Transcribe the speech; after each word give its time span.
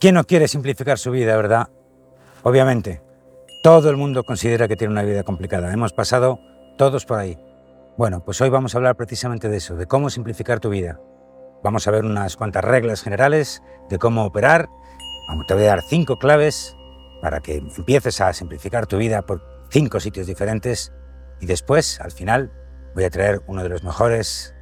¿Quién 0.00 0.14
no 0.14 0.22
quiere 0.22 0.46
simplificar 0.46 0.96
su 0.96 1.10
vida, 1.10 1.36
verdad? 1.36 1.70
Obviamente, 2.44 3.02
todo 3.64 3.90
el 3.90 3.96
mundo 3.96 4.22
considera 4.22 4.68
que 4.68 4.76
tiene 4.76 4.92
una 4.92 5.02
vida 5.02 5.24
complicada. 5.24 5.72
Hemos 5.72 5.92
pasado 5.92 6.38
todos 6.76 7.04
por 7.04 7.18
ahí. 7.18 7.36
Bueno, 7.96 8.24
pues 8.24 8.40
hoy 8.40 8.48
vamos 8.48 8.72
a 8.72 8.78
hablar 8.78 8.94
precisamente 8.94 9.48
de 9.48 9.56
eso, 9.56 9.74
de 9.74 9.86
cómo 9.86 10.08
simplificar 10.08 10.60
tu 10.60 10.70
vida. 10.70 11.00
Vamos 11.64 11.88
a 11.88 11.90
ver 11.90 12.04
unas 12.04 12.36
cuantas 12.36 12.62
reglas 12.62 13.02
generales 13.02 13.60
de 13.90 13.98
cómo 13.98 14.24
operar. 14.24 14.68
Te 15.48 15.54
voy 15.54 15.64
a 15.64 15.70
dar 15.70 15.82
cinco 15.82 16.16
claves 16.16 16.76
para 17.20 17.40
que 17.40 17.56
empieces 17.56 18.20
a 18.20 18.32
simplificar 18.32 18.86
tu 18.86 18.98
vida 18.98 19.22
por 19.22 19.42
cinco 19.68 19.98
sitios 19.98 20.28
diferentes 20.28 20.92
y 21.40 21.46
después, 21.46 22.00
al 22.00 22.12
final, 22.12 22.52
voy 22.94 23.02
a 23.02 23.10
traer 23.10 23.42
uno 23.48 23.64
de 23.64 23.68
los 23.68 23.82
mejores 23.82 24.54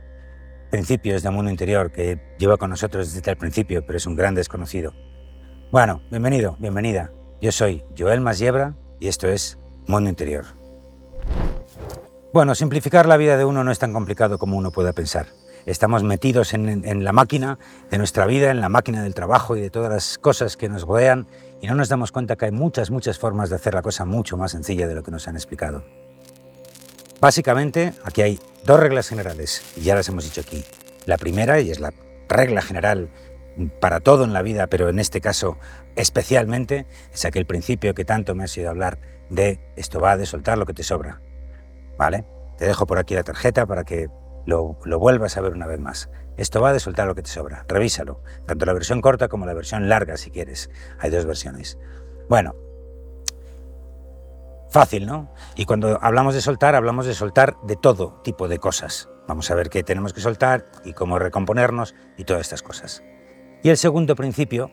principios 0.71 1.23
del 1.23 1.33
mundo 1.33 1.51
interior 1.51 1.93
que 1.93 2.23
lleva 2.39 2.57
con 2.57 2.71
nosotros 2.71 3.13
desde 3.13 3.31
el 3.31 3.37
principio, 3.37 3.85
pero 3.85 3.99
es 3.99 4.07
un 4.07 4.17
gran 4.17 4.35
desconocido. 4.35 4.95
Bueno, 5.73 6.01
bienvenido, 6.11 6.57
bienvenida. 6.61 7.11
Yo 7.41 7.51
soy 7.51 7.83
Joel 7.99 8.21
Masiebra 8.21 8.75
y 9.01 9.09
esto 9.09 9.27
es 9.27 9.59
Mundo 9.89 10.09
Interior. 10.09 10.45
Bueno, 12.33 12.55
simplificar 12.55 13.07
la 13.07 13.17
vida 13.17 13.37
de 13.37 13.45
uno 13.45 13.65
no 13.65 13.73
es 13.73 13.81
tan 13.81 13.93
complicado 13.93 14.39
como 14.39 14.57
uno 14.57 14.71
pueda 14.71 14.93
pensar. 14.93 15.27
Estamos 15.67 16.05
metidos 16.05 16.55
en, 16.55 17.03
la 17.03 17.13
máquina 17.13 17.59
de 17.91 17.99
nuestra 17.99 18.27
vida, 18.27 18.53
en 18.53 18.61
la 18.61 18.69
máquina 18.69 19.03
del 19.03 19.15
trabajo 19.15 19.57
y 19.57 19.61
de 19.61 19.71
todas 19.71 19.91
las 19.91 20.19
cosas 20.19 20.57
que 20.57 20.69
nos 20.69 20.83
rodean 20.83 21.27
y 21.61 21.67
no 21.67 21.75
nos 21.75 21.89
damos 21.89 22.13
cuenta 22.13 22.37
que 22.37 22.45
hay 22.45 22.53
muchas, 22.53 22.93
muchas 22.93 23.19
formas 23.19 23.51
de 23.51 23.57
hacer 23.57 23.75
la 23.75 23.83
cosa 23.83 24.05
mucho 24.05 24.37
más 24.37 24.53
sencilla 24.53 24.87
de 24.87 24.95
lo 24.95 25.03
que 25.03 25.11
nos 25.11 25.27
han 25.27 25.35
explicado. 25.35 25.85
Básicamente, 27.21 27.93
aquí 28.05 28.23
hay 28.23 28.39
dos 28.65 28.79
reglas 28.79 29.09
generales, 29.09 29.63
y 29.75 29.81
ya 29.81 29.97
las 29.97 30.09
hemos 30.09 30.23
dicho 30.23 30.43
aquí. 30.43 30.65
La 31.07 31.19
primera, 31.19 31.61
y 31.61 31.71
es 31.71 31.81
la 31.81 31.93
regla 32.29 32.63
general 32.63 33.09
para 33.81 34.01
todo 34.01 34.25
en 34.25 34.33
la 34.33 34.43
vida, 34.43 34.67
pero 34.67 34.89
en 34.89 34.99
este 34.99 35.21
caso 35.21 35.59
especialmente, 35.97 36.87
es 37.13 37.25
aquel 37.25 37.47
principio 37.47 37.95
que 37.95 38.05
tanto 38.05 38.35
me 38.35 38.45
ha 38.45 38.49
sido 38.49 38.71
hablar 38.71 38.99
de 39.31 39.61
esto 39.77 40.01
va 40.01 40.17
de 40.17 40.27
soltar 40.27 40.59
lo 40.59 40.67
que 40.67 40.75
te 40.75 40.83
sobra. 40.83 41.21
¿Vale? 41.99 42.27
Te 42.59 42.67
dejo 42.67 42.87
por 42.87 42.99
aquí 42.99 43.15
la 43.15 43.23
tarjeta 43.23 43.67
para 43.67 43.85
que 43.85 44.09
lo, 44.45 44.79
lo, 44.85 44.99
vuelvas 44.99 45.37
a 45.37 45.41
ver 45.41 45.53
una 45.53 45.67
vez 45.67 45.81
más. 45.81 46.11
Esto 46.37 46.61
va 46.61 46.73
de 46.73 46.81
soltar 46.81 47.07
lo 47.07 47.15
que 47.15 47.23
te 47.23 47.31
sobra. 47.31 47.65
Revísalo. 47.69 48.23
Tanto 48.47 48.67
la 48.67 48.75
versión 48.75 49.01
corta 49.01 49.29
como 49.29 49.47
la 49.47 49.55
versión 49.55 49.89
larga, 49.89 50.17
si 50.17 50.31
quieres. 50.31 50.71
Hay 50.99 51.11
dos 51.11 51.25
versiones. 51.25 51.79
Bueno, 52.29 52.55
Fácil, 54.69 55.07
¿no? 55.07 55.33
Y 55.55 55.65
cuando 55.65 55.99
hablamos 56.03 56.35
de 56.35 56.43
soltar, 56.43 56.75
hablamos 56.75 57.07
de 57.07 57.15
soltar 57.15 57.57
de 57.63 57.77
todo 57.77 58.21
tipo 58.23 58.49
de 58.49 58.59
cosas. 58.59 59.09
Vamos 59.27 59.51
a 59.51 59.55
ver 59.55 59.71
qué 59.71 59.83
tenemos 59.83 60.13
que 60.13 60.21
soltar 60.21 60.67
y 60.85 60.93
cómo 60.93 61.19
recomponernos 61.19 61.95
y 62.19 62.25
todas 62.25 62.43
estas 62.43 62.63
cosas. 62.63 63.03
Y 63.67 63.69
el 63.69 63.77
segundo 63.77 64.15
principio 64.15 64.71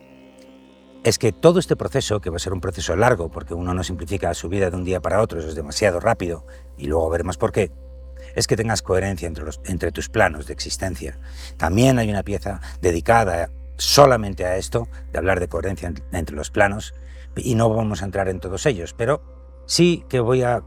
es 1.04 1.18
que 1.18 1.32
todo 1.32 1.58
este 1.58 1.76
proceso, 1.76 2.22
que 2.22 2.30
va 2.30 2.36
a 2.36 2.40
ser 2.40 2.54
un 2.54 2.62
proceso 2.62 2.96
largo, 2.96 3.32
porque 3.32 3.56
uno 3.56 3.74
no 3.74 3.84
simplifica 3.84 4.32
su 4.36 4.50
vida 4.50 4.70
de 4.70 4.76
un 4.78 4.84
día 4.84 5.02
para 5.02 5.20
otro, 5.20 5.40
eso 5.40 5.50
es 5.50 5.56
demasiado 5.56 6.00
rápido, 6.00 6.46
y 6.78 6.86
luego 6.86 7.10
veremos 7.10 7.38
por 7.38 7.52
qué, 7.52 7.72
es 8.36 8.46
que 8.46 8.56
tengas 8.56 8.84
coherencia 8.84 9.28
entre, 9.28 9.46
los, 9.46 9.62
entre 9.66 9.92
tus 9.92 10.10
planos 10.10 10.46
de 10.46 10.54
existencia. 10.54 11.18
También 11.58 11.98
hay 11.98 12.12
una 12.12 12.22
pieza 12.22 12.62
dedicada 12.82 13.50
solamente 13.78 14.46
a 14.46 14.58
esto, 14.58 14.88
de 15.12 15.18
hablar 15.18 15.40
de 15.40 15.48
coherencia 15.48 15.92
entre 16.12 16.36
los 16.36 16.52
planos, 16.52 16.94
y 17.36 17.56
no 17.56 17.70
vamos 17.70 18.04
a 18.04 18.06
entrar 18.06 18.30
en 18.30 18.40
todos 18.40 18.64
ellos, 18.68 18.94
pero 18.94 19.24
sí 19.66 20.06
que 20.08 20.20
voy 20.20 20.44
a 20.44 20.62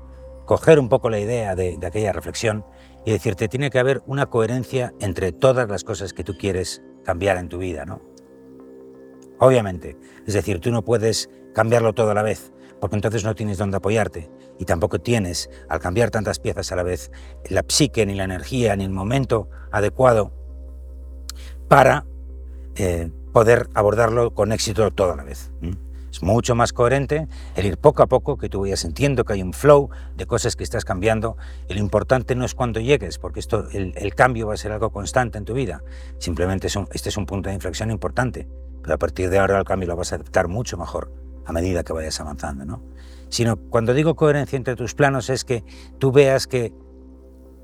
coger 0.46 0.80
un 0.80 0.88
poco 0.88 1.10
la 1.10 1.20
idea 1.20 1.54
de, 1.54 1.78
aquella 1.86 2.12
reflexión 2.12 2.66
y 3.04 3.12
decirte, 3.12 3.46
tiene 3.46 3.70
que 3.70 3.78
haber 3.78 4.02
una 4.04 4.26
coherencia 4.26 4.94
entre 4.98 5.30
todas 5.30 5.68
las 5.68 5.84
cosas 5.84 6.12
que 6.12 6.24
tú 6.24 6.36
quieres 6.36 6.82
cambiar 7.04 7.36
en 7.36 7.48
tu 7.48 7.58
vida, 7.58 7.84
¿no? 7.84 8.15
Obviamente, 9.38 9.96
es 10.26 10.34
decir, 10.34 10.60
tú 10.60 10.70
no 10.70 10.82
puedes 10.82 11.28
cambiarlo 11.54 11.92
todo 11.92 12.10
a 12.10 12.14
la 12.14 12.22
vez, 12.22 12.52
porque 12.80 12.96
entonces 12.96 13.24
no 13.24 13.34
tienes 13.34 13.58
dónde 13.58 13.76
apoyarte 13.78 14.30
y 14.58 14.64
tampoco 14.64 14.98
tienes, 14.98 15.50
al 15.68 15.80
cambiar 15.80 16.10
tantas 16.10 16.38
piezas 16.38 16.72
a 16.72 16.76
la 16.76 16.82
vez, 16.82 17.10
la 17.48 17.64
psique, 17.66 18.06
ni 18.06 18.14
la 18.14 18.24
energía, 18.24 18.76
ni 18.76 18.84
el 18.84 18.90
momento 18.90 19.48
adecuado 19.70 20.32
para 21.68 22.06
eh, 22.76 23.10
poder 23.32 23.68
abordarlo 23.74 24.32
con 24.32 24.52
éxito 24.52 24.90
todo 24.90 25.12
a 25.12 25.16
la 25.16 25.24
vez. 25.24 25.50
Es 26.16 26.22
mucho 26.22 26.54
más 26.54 26.72
coherente 26.72 27.28
el 27.56 27.66
ir 27.66 27.76
poco 27.76 28.02
a 28.02 28.06
poco, 28.06 28.38
que 28.38 28.48
tú 28.48 28.62
vayas 28.62 28.80
sintiendo 28.80 29.22
que 29.26 29.34
hay 29.34 29.42
un 29.42 29.52
flow 29.52 29.90
de 30.16 30.24
cosas 30.24 30.56
que 30.56 30.64
estás 30.64 30.86
cambiando. 30.86 31.36
Y 31.68 31.74
lo 31.74 31.80
importante 31.80 32.34
no 32.34 32.46
es 32.46 32.54
cuando 32.54 32.80
llegues, 32.80 33.18
porque 33.18 33.38
esto, 33.38 33.68
el, 33.70 34.14
cambio 34.14 34.46
va 34.46 34.54
a 34.54 34.56
ser 34.56 34.72
algo 34.72 34.88
constante 34.88 35.36
en 35.36 35.44
tu 35.44 35.52
vida. 35.52 35.82
Simplemente 36.18 36.68
es 36.68 36.78
este 36.92 37.10
es 37.10 37.18
un 37.18 37.26
punto 37.26 37.50
de 37.50 37.54
inflexión 37.54 37.90
importante. 37.90 38.48
Pero 38.80 38.94
a 38.94 38.98
partir 38.98 39.28
de 39.28 39.38
ahora 39.38 39.58
el 39.58 39.64
cambio 39.66 39.88
lo 39.88 39.96
vas 39.96 40.12
a 40.12 40.14
aceptar 40.14 40.48
mucho 40.48 40.78
mejor 40.78 41.12
a 41.44 41.52
medida 41.52 41.84
que 41.84 41.92
vayas 41.92 42.18
avanzando. 42.18 42.64
¿no? 42.64 42.82
Sino 43.28 43.58
cuando 43.58 43.92
digo 43.92 44.16
coherencia 44.16 44.56
entre 44.56 44.74
tus 44.74 44.94
planos 44.94 45.28
es 45.28 45.44
que 45.44 45.64
tú 45.98 46.12
veas 46.12 46.46
que 46.46 46.72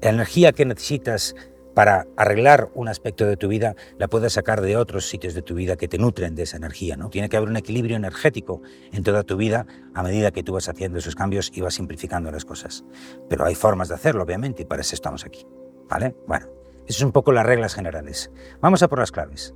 la 0.03 0.11
energía 0.11 0.53
que 0.53 0.67
necesitas 0.67 1.35
para 1.75 2.07
arreglar 2.17 2.71
un 2.75 2.89
aspecto 2.89 3.27
de 3.27 3.37
tu 3.37 3.49
vida, 3.49 3.75
la 3.99 4.09
puedes 4.09 4.35
sacar 4.35 4.61
de 4.61 4.77
otros 4.77 5.09
sitios 5.09 5.35
de 5.35 5.43
tu 5.43 5.55
vida 5.55 5.77
que 5.77 5.89
te 5.89 5.99
nutren 5.99 6.35
de 6.35 6.43
esa 6.43 6.57
energía. 6.57 6.97
¿no? 6.97 7.11
Tiene 7.11 7.29
que 7.29 7.37
haber 7.37 7.49
un 7.49 7.57
equilibrio 7.57 7.97
energético 7.97 8.63
en 8.93 9.03
toda 9.03 9.23
tu 9.23 9.37
vida 9.37 9.67
a 9.95 10.03
medida 10.03 10.31
que 10.31 10.43
tú 10.43 10.53
vas 10.53 10.69
haciendo 10.69 10.99
esos 10.99 11.15
cambios 11.15 11.51
y 11.55 11.61
vas 11.61 11.75
simplificando 11.75 12.31
las 12.31 12.45
cosas. 12.45 12.85
Pero 13.29 13.45
hay 13.45 13.55
formas 13.55 13.89
de 13.89 13.95
hacerlo, 13.95 14.23
obviamente, 14.23 14.63
y 14.63 14.65
para 14.65 14.83
eso 14.83 14.95
estamos 14.95 15.25
aquí. 15.25 15.47
¿Vale? 15.89 16.15
Bueno, 16.27 16.47
esas 16.87 16.97
son 16.97 17.07
un 17.07 17.13
poco 17.13 17.33
las 17.33 17.47
reglas 17.47 17.75
generales. 17.75 18.31
Vamos 18.61 18.83
a 18.83 18.89
por 18.89 18.99
las 18.99 19.13
claves. 19.13 19.55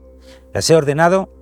Las 0.52 0.68
he 0.70 0.76
ordenado 0.76 1.32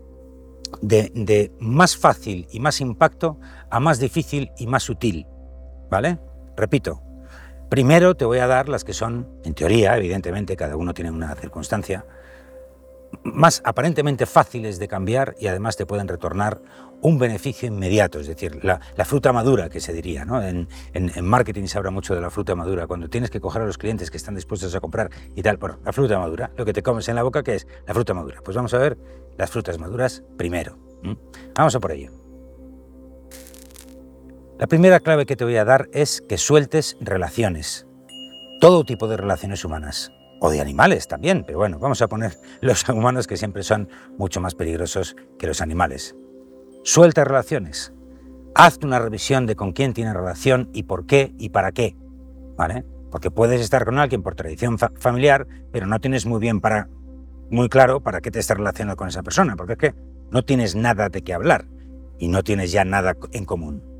de, 0.81 1.11
de 1.15 1.53
más 1.59 1.97
fácil 1.97 2.47
y 2.51 2.61
más 2.61 2.81
impacto 2.81 3.39
a 3.71 3.81
más 3.81 3.99
difícil 3.99 4.51
y 4.59 4.67
más 4.67 4.83
sutil. 4.83 5.27
¿Vale? 5.91 6.19
Repito, 6.57 7.03
Primero 7.69 8.15
te 8.15 8.25
voy 8.25 8.39
a 8.39 8.47
dar 8.47 8.69
las 8.69 8.85
que 8.85 8.93
son, 8.93 9.29
en 9.45 9.55
teoría, 9.55 9.97
evidentemente, 9.97 10.57
cada 10.57 10.77
uno 10.77 10.95
tiene 10.95 11.11
una 11.11 11.35
circunstancia, 11.35 12.05
más 13.23 13.63
aparentemente 13.65 14.27
fáciles 14.27 14.79
de 14.79 14.89
cambiar 14.89 15.35
y 15.39 15.47
además 15.47 15.77
te 15.77 15.87
pueden 15.87 16.09
retornar 16.09 16.61
un 17.01 17.19
beneficio 17.19 17.69
inmediato, 17.69 18.19
es 18.19 18.27
decir, 18.27 18.65
la, 18.65 18.81
fruta 19.05 19.33
madura 19.33 19.69
que 19.69 19.81
se 19.81 19.93
diría. 19.93 20.25
¿no? 20.25 20.43
En, 20.43 20.69
marketing 21.23 21.67
se 21.67 21.79
habla 21.79 21.91
mucho 21.91 22.15
de 22.15 22.21
la 22.21 22.31
fruta 22.31 22.55
madura, 22.55 22.87
cuando 22.87 23.09
tienes 23.09 23.31
que 23.31 23.41
coger 23.41 23.63
a 23.63 23.67
los 23.67 23.77
clientes 23.77 24.11
que 24.11 24.17
están 24.17 24.35
dispuestos 24.35 24.75
a 24.75 24.81
comprar 24.81 25.11
y 25.35 25.43
tal, 25.43 25.59
por 25.59 25.79
la 25.85 25.93
fruta 25.93 26.19
madura, 26.19 26.51
lo 26.57 26.65
que 26.65 26.73
te 26.73 26.83
comes 26.83 27.09
en 27.09 27.17
la 27.17 27.23
boca, 27.23 27.43
¿qué 27.43 27.57
es? 27.57 27.67
La 27.87 27.95
fruta 27.95 28.15
madura. 28.15 28.41
Pues 28.43 28.57
vamos 28.57 28.73
a 28.75 28.79
ver 28.79 28.97
las 29.37 29.51
frutas 29.51 29.79
maduras 29.79 30.23
primero. 30.37 30.79
Vamos 31.55 31.75
a 31.75 31.81
por 31.81 31.93
ello. 31.93 32.24
La 34.57 34.69
primera 34.69 35.01
clave 35.01 35.27
que 35.27 35.35
te 35.35 35.43
voy 35.43 35.57
a 35.57 35.65
dar 35.65 35.89
es 35.93 36.21
que 36.21 36.39
sueltes 36.39 36.97
relaciones. 37.01 37.89
Todo 38.61 38.85
tipo 38.85 39.09
de 39.09 39.17
relaciones 39.17 39.65
humanas. 39.65 40.13
O 40.41 40.49
de 40.49 40.61
animales 40.61 41.09
también, 41.09 41.43
pero 41.45 41.59
bueno, 41.59 41.81
vamos 41.81 42.03
a 42.03 42.07
poner 42.07 42.37
los 42.61 42.89
humanos 42.89 43.27
que 43.27 43.37
siempre 43.37 43.65
son 43.65 43.89
mucho 44.17 44.41
más 44.41 44.55
peligrosos 44.55 45.17
que 45.41 45.49
los 45.49 45.61
animales. 45.61 46.15
Suelta 46.85 47.25
relaciones. 47.25 47.93
Hazte 48.55 48.87
una 48.87 49.01
revisión 49.01 49.47
de 49.47 49.57
con 49.57 49.73
quién 49.73 49.93
tienes 49.93 50.15
relación 50.15 50.71
y 50.73 50.85
por 50.85 51.05
qué 51.07 51.35
y 51.37 51.49
para 51.49 51.73
qué. 51.73 51.97
¿Vale? 52.57 52.85
Porque 53.11 53.33
puedes 53.33 53.61
estar 53.61 53.85
con 53.85 53.99
alguien 53.99 54.23
por 54.23 54.37
tradición 54.37 54.79
familiar, 54.79 55.49
pero 55.73 55.87
no 55.87 55.99
tienes 56.01 56.27
muy 56.27 56.39
bien 56.39 56.61
para 56.61 56.89
muy 57.51 57.69
claro 57.69 58.01
para 58.01 58.21
qué 58.21 58.31
te 58.31 58.39
estás 58.39 58.57
relacionando 58.57 58.97
con 58.97 59.09
esa 59.09 59.25
persona, 59.25 59.57
porque 59.57 59.73
es 59.73 59.79
que 59.81 59.95
no 60.31 60.45
tienes 60.45 60.77
nada 60.77 61.09
de 61.09 61.23
qué 61.23 61.35
hablar 61.35 61.67
y 62.21 62.29
no 62.29 62.45
tienes 62.45 62.71
ya 62.71 62.85
nada 62.85 63.17
en 63.33 63.45
común. 63.45 63.94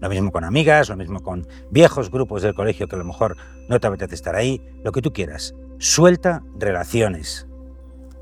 Lo 0.00 0.08
mismo 0.08 0.32
con 0.32 0.44
amigas, 0.44 0.88
lo 0.88 0.96
mismo 0.96 1.22
con 1.22 1.46
viejos 1.70 2.10
grupos 2.10 2.42
del 2.42 2.54
colegio 2.54 2.88
que 2.88 2.96
a 2.96 2.98
lo 2.98 3.04
mejor 3.04 3.36
no 3.68 3.78
te 3.78 3.86
apetece 3.86 4.14
estar 4.14 4.34
ahí, 4.34 4.60
lo 4.82 4.92
que 4.92 5.02
tú 5.02 5.12
quieras. 5.12 5.54
Suelta 5.78 6.42
relaciones, 6.58 7.46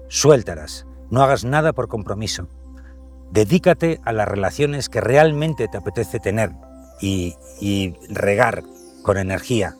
suéltalas, 0.08 0.86
no 1.10 1.22
hagas 1.22 1.44
nada 1.44 1.72
por 1.72 1.88
compromiso. 1.88 2.48
Dedícate 3.30 4.00
a 4.04 4.12
las 4.12 4.28
relaciones 4.28 4.88
que 4.88 5.00
realmente 5.00 5.68
te 5.68 5.78
apetece 5.78 6.20
tener 6.20 6.52
y, 7.00 7.34
regar 8.10 8.62
con 9.02 9.16
energía. 9.16 9.76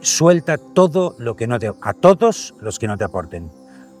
Suelta 0.00 0.56
todo 0.56 1.14
lo 1.18 1.36
que 1.36 1.46
no 1.46 1.58
te, 1.58 1.72
a 1.80 1.92
todos 1.94 2.54
los 2.60 2.78
que 2.78 2.86
no 2.86 2.96
te 2.96 3.04
aporten. 3.04 3.50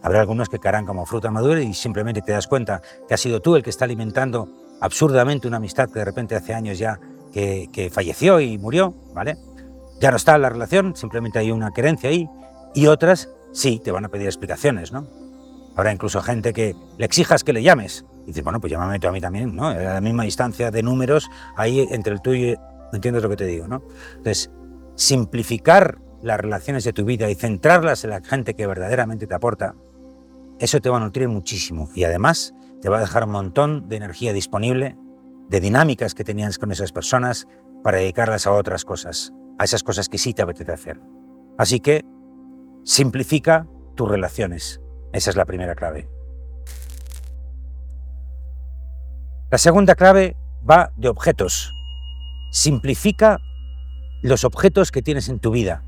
Habrá 0.02 0.20
algunos 0.20 0.48
que 0.48 0.58
caerán 0.58 0.86
como 0.86 1.04
fruta 1.04 1.30
madura 1.30 1.60
y 1.60 1.74
simplemente 1.74 2.22
te 2.22 2.32
das 2.32 2.46
cuenta 2.46 2.80
que 3.08 3.14
has 3.14 3.20
sido 3.20 3.40
tú 3.40 3.56
el 3.56 3.62
que 3.62 3.70
está 3.70 3.84
alimentando 3.84 4.48
absurdamente 4.80 5.48
una 5.48 5.58
amistad 5.58 5.88
que 5.90 5.98
de 5.98 6.04
repente 6.04 6.34
hace 6.34 6.54
años 6.54 6.78
ya 6.78 7.00
que, 7.32 7.90
falleció 7.92 8.40
y 8.40 8.56
murió, 8.58 8.94
¿vale? 9.14 9.36
Ya 10.00 10.10
no 10.10 10.16
está 10.16 10.38
la 10.38 10.48
relación, 10.48 10.96
simplemente 10.96 11.38
hay 11.38 11.50
una 11.50 11.70
querencia 11.72 12.08
ahí, 12.10 12.28
y 12.74 12.86
otras 12.86 13.28
sí 13.52 13.80
te 13.82 13.90
van 13.90 14.04
a 14.04 14.08
pedir 14.08 14.26
explicaciones, 14.26 14.92
¿no? 14.92 15.06
Habrá 15.74 15.92
incluso 15.92 16.22
gente 16.22 16.54
que 16.54 16.74
le 16.96 17.04
exijas 17.04 17.44
que 17.44 17.52
le 17.52 17.62
llames. 17.62 18.06
Y 18.22 18.28
dices, 18.28 18.42
bueno, 18.42 18.60
pues 18.60 18.70
llámame 18.70 18.98
tú 18.98 19.08
a 19.08 19.12
mí 19.12 19.20
también, 19.20 19.54
¿no? 19.54 19.68
A 19.68 19.74
la 19.74 20.00
misma 20.00 20.24
distancia 20.24 20.70
de 20.70 20.82
números 20.82 21.28
ahí 21.56 21.86
entre 21.90 22.14
el 22.14 22.22
tuyo 22.22 22.52
y... 22.52 22.56
¿Entiendes 22.92 23.22
lo 23.22 23.28
que 23.28 23.36
te 23.36 23.44
digo, 23.44 23.66
no? 23.66 23.82
Entonces, 24.16 24.50
simplificar 24.94 25.98
las 26.22 26.40
relaciones 26.40 26.84
de 26.84 26.92
tu 26.92 27.04
vida 27.04 27.28
y 27.28 27.34
centrarlas 27.34 28.04
en 28.04 28.10
la 28.10 28.22
gente 28.22 28.54
que 28.54 28.66
verdaderamente 28.66 29.26
te 29.26 29.34
aporta, 29.34 29.74
eso 30.58 30.80
te 30.80 30.88
va 30.88 30.96
a 30.96 31.00
nutrir 31.00 31.28
muchísimo 31.28 31.90
y 31.94 32.04
además 32.04 32.54
te 32.86 32.90
va 32.90 32.98
a 32.98 33.00
dejar 33.00 33.24
un 33.24 33.32
montón 33.32 33.88
de 33.88 33.96
energía 33.96 34.32
disponible, 34.32 34.96
de 35.48 35.58
dinámicas 35.58 36.14
que 36.14 36.22
tenías 36.22 36.56
con 36.56 36.70
esas 36.70 36.92
personas 36.92 37.48
para 37.82 37.98
dedicarlas 37.98 38.46
a 38.46 38.52
otras 38.52 38.84
cosas, 38.84 39.32
a 39.58 39.64
esas 39.64 39.82
cosas 39.82 40.08
que 40.08 40.18
sí 40.18 40.32
te 40.32 40.42
apetece 40.42 40.70
hacer. 40.70 41.00
Así 41.58 41.80
que 41.80 42.04
simplifica 42.84 43.66
tus 43.96 44.08
relaciones. 44.08 44.80
Esa 45.12 45.30
es 45.30 45.36
la 45.36 45.46
primera 45.46 45.74
clave. 45.74 46.08
La 49.50 49.58
segunda 49.58 49.96
clave 49.96 50.36
va 50.62 50.92
de 50.96 51.08
objetos. 51.08 51.72
Simplifica 52.52 53.38
los 54.22 54.44
objetos 54.44 54.92
que 54.92 55.02
tienes 55.02 55.28
en 55.28 55.40
tu 55.40 55.50
vida. 55.50 55.82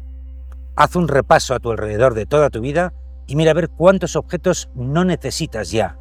Haz 0.75 0.97
un 0.97 1.07
repaso 1.07 1.55
a 1.55 1.61
tu 1.61 1.71
alrededor 1.71 2.15
de 2.15 2.27
toda 2.27 2.51
tu 2.51 2.61
vida 2.61 2.93
y 3.29 3.37
mira 3.37 3.53
a 3.53 3.55
ver 3.55 3.69
cuántos 3.69 4.17
objetos 4.17 4.69
no 4.75 5.05
necesitas 5.05 5.71
ya. 5.71 5.97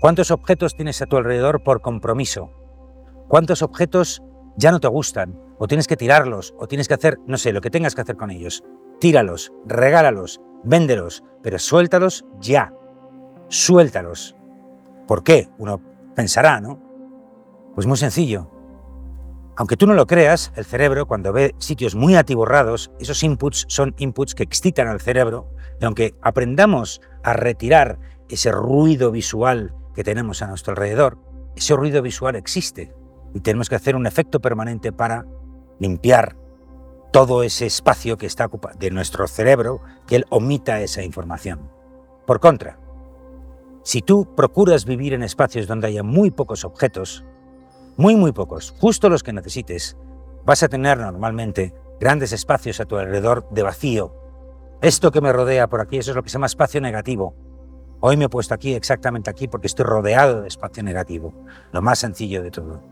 ¿Cuántos 0.00 0.30
objetos 0.30 0.74
tienes 0.74 1.02
a 1.02 1.06
tu 1.06 1.18
alrededor 1.18 1.62
por 1.62 1.82
compromiso? 1.82 2.50
¿Cuántos 3.28 3.60
objetos 3.60 4.22
ya 4.56 4.72
no 4.72 4.80
te 4.80 4.88
gustan? 4.88 5.38
O 5.58 5.66
tienes 5.66 5.86
que 5.86 5.98
tirarlos, 5.98 6.54
o 6.58 6.66
tienes 6.66 6.88
que 6.88 6.94
hacer, 6.94 7.18
no 7.26 7.36
sé, 7.36 7.52
lo 7.52 7.60
que 7.60 7.68
tengas 7.68 7.94
que 7.94 8.00
hacer 8.00 8.16
con 8.16 8.30
ellos. 8.30 8.64
Tíralos, 8.98 9.52
regálalos, 9.66 10.40
véndelos, 10.64 11.22
pero 11.42 11.58
suéltalos 11.58 12.24
ya. 12.40 12.72
Suéltalos. 13.48 14.34
¿Por 15.06 15.22
qué? 15.22 15.50
Uno 15.58 15.82
pensará, 16.16 16.62
¿no? 16.62 16.80
Pues 17.74 17.86
muy 17.86 17.98
sencillo. 17.98 18.50
Aunque 19.56 19.76
tú 19.76 19.86
no 19.86 19.92
lo 19.92 20.06
creas, 20.06 20.50
el 20.56 20.64
cerebro, 20.64 21.04
cuando 21.04 21.34
ve 21.34 21.54
sitios 21.58 21.94
muy 21.94 22.16
atiborrados, 22.16 22.90
esos 23.00 23.22
inputs 23.22 23.66
son 23.68 23.94
inputs 23.98 24.34
que 24.34 24.44
excitan 24.44 24.88
al 24.88 25.02
cerebro, 25.02 25.50
y 25.78 25.84
aunque 25.84 26.14
aprendamos 26.22 27.02
a 27.22 27.34
retirar 27.34 27.98
ese 28.30 28.50
ruido 28.50 29.10
visual 29.10 29.74
tenemos 30.04 30.42
a 30.42 30.46
nuestro 30.46 30.72
alrededor, 30.72 31.18
ese 31.56 31.74
ruido 31.74 32.02
visual 32.02 32.36
existe 32.36 32.94
y 33.34 33.40
tenemos 33.40 33.68
que 33.68 33.76
hacer 33.76 33.96
un 33.96 34.06
efecto 34.06 34.40
permanente 34.40 34.92
para 34.92 35.26
limpiar 35.78 36.36
todo 37.12 37.42
ese 37.42 37.66
espacio 37.66 38.16
que 38.16 38.26
está 38.26 38.46
ocupado 38.46 38.78
de 38.78 38.90
nuestro 38.90 39.26
cerebro, 39.26 39.80
que 40.06 40.16
él 40.16 40.26
omita 40.30 40.80
esa 40.80 41.02
información. 41.02 41.70
Por 42.26 42.38
contra, 42.38 42.78
si 43.82 44.02
tú 44.02 44.34
procuras 44.36 44.84
vivir 44.84 45.14
en 45.14 45.22
espacios 45.22 45.66
donde 45.66 45.88
haya 45.88 46.02
muy 46.02 46.30
pocos 46.30 46.64
objetos, 46.64 47.24
muy 47.96 48.14
muy 48.14 48.32
pocos, 48.32 48.74
justo 48.78 49.08
los 49.08 49.22
que 49.22 49.32
necesites, 49.32 49.96
vas 50.44 50.62
a 50.62 50.68
tener 50.68 50.98
normalmente 50.98 51.74
grandes 51.98 52.32
espacios 52.32 52.80
a 52.80 52.84
tu 52.84 52.96
alrededor 52.96 53.48
de 53.50 53.62
vacío. 53.62 54.14
Esto 54.80 55.10
que 55.10 55.20
me 55.20 55.32
rodea 55.32 55.68
por 55.68 55.80
aquí, 55.80 55.98
eso 55.98 56.12
es 56.12 56.16
lo 56.16 56.22
que 56.22 56.30
se 56.30 56.34
llama 56.34 56.46
espacio 56.46 56.80
negativo. 56.80 57.34
Hoy 58.02 58.16
me 58.16 58.24
he 58.24 58.28
puesto 58.30 58.54
aquí, 58.54 58.72
exactamente 58.72 59.28
aquí, 59.28 59.46
porque 59.46 59.66
estoy 59.66 59.84
rodeado 59.84 60.40
de 60.40 60.48
espacio 60.48 60.82
negativo, 60.82 61.34
lo 61.70 61.82
más 61.82 61.98
sencillo 61.98 62.42
de 62.42 62.50
todo. 62.50 62.82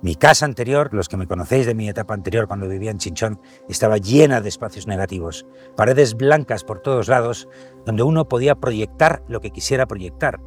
Mi 0.00 0.14
casa 0.14 0.44
anterior, 0.44 0.94
los 0.94 1.08
que 1.08 1.16
me 1.16 1.26
conocéis 1.26 1.66
de 1.66 1.74
mi 1.74 1.88
etapa 1.88 2.14
anterior 2.14 2.46
cuando 2.46 2.68
vivía 2.68 2.92
en 2.92 2.98
Chinchón, 2.98 3.40
estaba 3.68 3.98
llena 3.98 4.40
de 4.40 4.48
espacios 4.48 4.86
negativos, 4.86 5.44
paredes 5.76 6.14
blancas 6.14 6.62
por 6.62 6.78
todos 6.78 7.08
lados, 7.08 7.48
donde 7.84 8.04
uno 8.04 8.28
podía 8.28 8.54
proyectar 8.54 9.24
lo 9.26 9.40
que 9.40 9.50
quisiera 9.50 9.86
proyectar. 9.86 10.38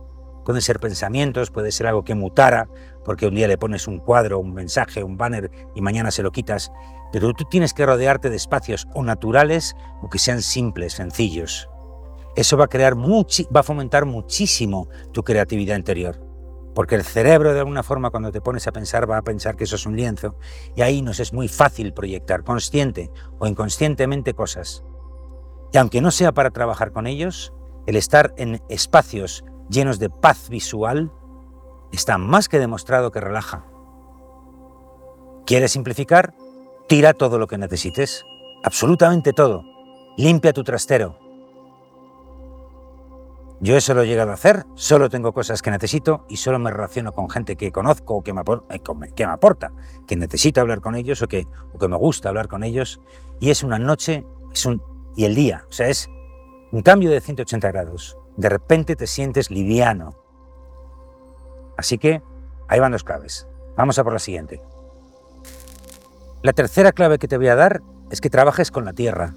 Pueden 0.46 0.62
ser 0.62 0.80
pensamientos, 0.80 1.52
puede 1.52 1.74
ser 1.74 1.88
algo 1.88 2.06
que 2.06 2.16
mutara, 2.16 2.70
porque 3.04 3.28
un 3.28 3.36
día 3.36 3.50
le 3.50 3.58
pones 3.58 3.90
un 3.90 4.00
cuadro, 4.00 4.40
un 4.40 4.54
mensaje, 4.54 5.04
un 5.04 5.18
banner 5.18 5.52
y 5.76 5.82
mañana 5.82 6.12
se 6.12 6.24
lo 6.24 6.32
quitas, 6.32 6.72
pero 7.12 7.34
tú 7.34 7.44
tienes 7.44 7.74
que 7.74 7.86
rodearte 7.86 8.30
de 8.30 8.38
espacios 8.38 8.88
o 8.94 9.04
naturales 9.04 9.76
o 10.02 10.10
que 10.10 10.20
sean 10.20 10.42
simples, 10.42 10.94
sencillos. 10.94 11.68
Eso 12.36 12.58
va 12.58 12.66
a 12.66 12.70
crear 12.70 12.96
va 12.96 13.60
a 13.60 13.64
fomentar 13.64 14.06
muchísimo 14.06 14.90
tu 15.14 15.24
creatividad 15.24 15.78
interior. 15.78 16.20
Porque 16.74 16.96
el 16.96 17.04
cerebro, 17.04 17.54
de 17.54 17.60
alguna 17.60 17.84
forma, 17.84 18.10
cuando 18.10 18.34
te 18.34 18.42
pones 18.42 18.68
a 18.68 18.74
pensar, 18.74 19.10
va 19.10 19.18
a 19.18 19.22
pensar 19.22 19.56
que 19.56 19.64
eso 19.64 19.78
es 19.78 19.86
un 19.86 19.96
lienzo, 19.96 20.36
y 20.76 20.82
ahí 20.82 21.02
nos 21.02 21.22
es 21.22 21.32
muy 21.32 21.48
fácil 21.48 21.94
proyectar, 21.94 22.44
consciente 22.44 23.10
o 23.40 23.48
inconscientemente, 23.48 24.34
cosas. 24.34 24.84
Y 25.72 25.78
aunque 25.78 26.02
no 26.02 26.12
sea 26.12 26.34
para 26.34 26.52
trabajar 26.52 26.92
con 26.92 27.08
ellos, 27.08 27.54
el 27.88 27.96
estar 27.96 28.34
en 28.38 28.62
espacios 28.68 29.46
llenos 29.70 30.00
de 30.00 30.10
paz 30.10 30.50
visual 30.50 31.12
está 31.94 32.18
más 32.18 32.50
que 32.50 32.60
demostrado 32.60 33.12
que 33.12 33.22
relaja. 33.22 33.66
¿Quieres 35.46 35.72
simplificar? 35.72 36.34
Tira 36.90 37.14
todo 37.14 37.40
lo 37.40 37.48
que 37.48 37.58
necesites, 37.58 38.26
absolutamente 38.64 39.32
todo. 39.32 39.64
Limpia 40.18 40.52
tu 40.54 40.64
trastero, 40.64 41.18
yo 43.66 43.76
eso 43.76 43.96
lo 43.96 44.04
he 44.04 44.08
llegado 44.08 44.30
a 44.30 44.36
hacer, 44.36 44.66
solo 44.76 45.10
tengo 45.10 45.34
cosas 45.34 45.64
que 45.64 45.72
necesito 45.72 46.26
y 46.30 46.38
solo 46.38 46.60
me 46.60 46.70
relaciono 46.70 47.14
con 47.14 47.30
gente 47.32 47.56
que 47.56 47.72
conozco 47.72 48.16
o 48.16 48.24
que 48.24 48.32
me, 48.32 48.42
eh, 48.70 48.80
que 49.16 49.26
me 49.26 49.34
aporta, 49.34 49.72
que 50.08 50.16
necesito 50.16 50.62
hablar 50.62 50.82
con 50.82 50.94
ellos 50.94 51.24
o 51.24 51.28
que, 51.28 51.48
o 51.74 51.80
que 51.80 51.88
me 51.88 51.98
gusta 51.98 52.30
hablar 52.30 52.48
con 52.48 52.64
ellos. 52.64 53.02
Y 53.40 53.50
es 53.50 53.64
una 53.64 53.80
noche 53.80 54.24
es 54.54 54.66
un, 54.68 54.84
y 55.16 55.26
el 55.26 55.34
día, 55.34 55.66
o 55.68 55.72
sea, 55.72 55.88
es 55.88 56.08
un 56.72 56.84
cambio 56.84 57.10
de 57.10 57.22
180 57.22 57.72
grados. 57.72 58.18
De 58.38 58.50
repente 58.50 58.96
te 58.96 59.08
sientes 59.08 59.50
liviano. 59.50 60.16
Así 61.76 61.98
que 61.98 62.22
ahí 62.68 62.80
van 62.80 62.92
dos 62.92 63.04
claves. 63.04 63.48
Vamos 63.76 63.98
a 63.98 64.04
por 64.04 64.14
la 64.14 64.20
siguiente. 64.20 64.62
La 66.44 66.54
tercera 66.54 66.92
clave 66.92 67.18
que 67.18 67.28
te 67.28 67.38
voy 67.38 67.48
a 67.48 67.56
dar 67.56 67.82
es 68.12 68.22
que 68.22 68.30
trabajes 68.30 68.70
con 68.70 68.86
la 68.86 68.94
tierra. 68.94 69.34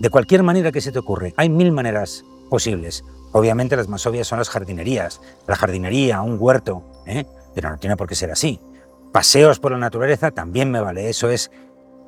De 0.00 0.10
cualquier 0.10 0.42
manera 0.42 0.72
que 0.72 0.80
se 0.80 0.90
te 0.90 0.98
ocurre. 0.98 1.32
Hay 1.36 1.48
mil 1.48 1.70
maneras 1.70 2.24
posibles. 2.48 3.04
Obviamente 3.32 3.76
las 3.76 3.88
más 3.88 4.06
obvias 4.06 4.26
son 4.26 4.38
las 4.38 4.48
jardinerías, 4.48 5.20
la 5.46 5.56
jardinería, 5.56 6.22
un 6.22 6.36
huerto, 6.38 6.82
¿eh? 7.06 7.26
pero 7.54 7.70
no 7.70 7.78
tiene 7.78 7.96
por 7.96 8.08
qué 8.08 8.14
ser 8.14 8.30
así. 8.30 8.60
Paseos 9.12 9.60
por 9.60 9.72
la 9.72 9.78
naturaleza 9.78 10.30
también 10.30 10.70
me 10.70 10.80
vale, 10.80 11.08
eso 11.08 11.30
es, 11.30 11.50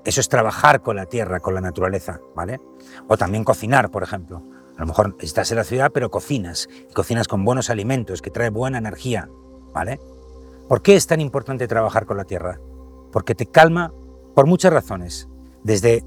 eso 0.05 0.20
es 0.20 0.29
trabajar 0.29 0.81
con 0.81 0.96
la 0.96 1.06
tierra, 1.06 1.40
con 1.40 1.55
la 1.55 1.61
naturaleza, 1.61 2.20
¿vale? 2.35 2.61
O 3.08 3.17
también 3.17 3.44
cocinar, 3.44 3.90
por 3.90 4.02
ejemplo. 4.02 4.43
A 4.76 4.82
lo 4.82 4.87
mejor 4.87 5.17
estás 5.20 5.50
en 5.50 5.56
la 5.56 5.64
ciudad, 5.64 5.90
pero 5.93 6.11
cocinas, 6.11 6.69
y 6.88 6.93
cocinas 6.93 7.26
con 7.26 7.44
buenos 7.44 7.69
alimentos, 7.69 8.23
que 8.23 8.31
trae 8.31 8.50
buena 8.50 8.79
energía, 8.79 9.29
¿vale? 9.73 10.00
¿Por 10.69 10.82
qué 10.82 10.96
es 10.96 11.06
tan 11.06 11.20
importante 11.20 11.67
trabajar 11.67 12.06
con 12.06 12.17
la 12.17 12.25
tierra? 12.25 12.61
Porque 13.11 13.35
te 13.35 13.46
calma 13.46 13.93
por 14.35 14.46
muchas 14.46 14.73
razones, 14.73 15.29
desde 15.64 16.05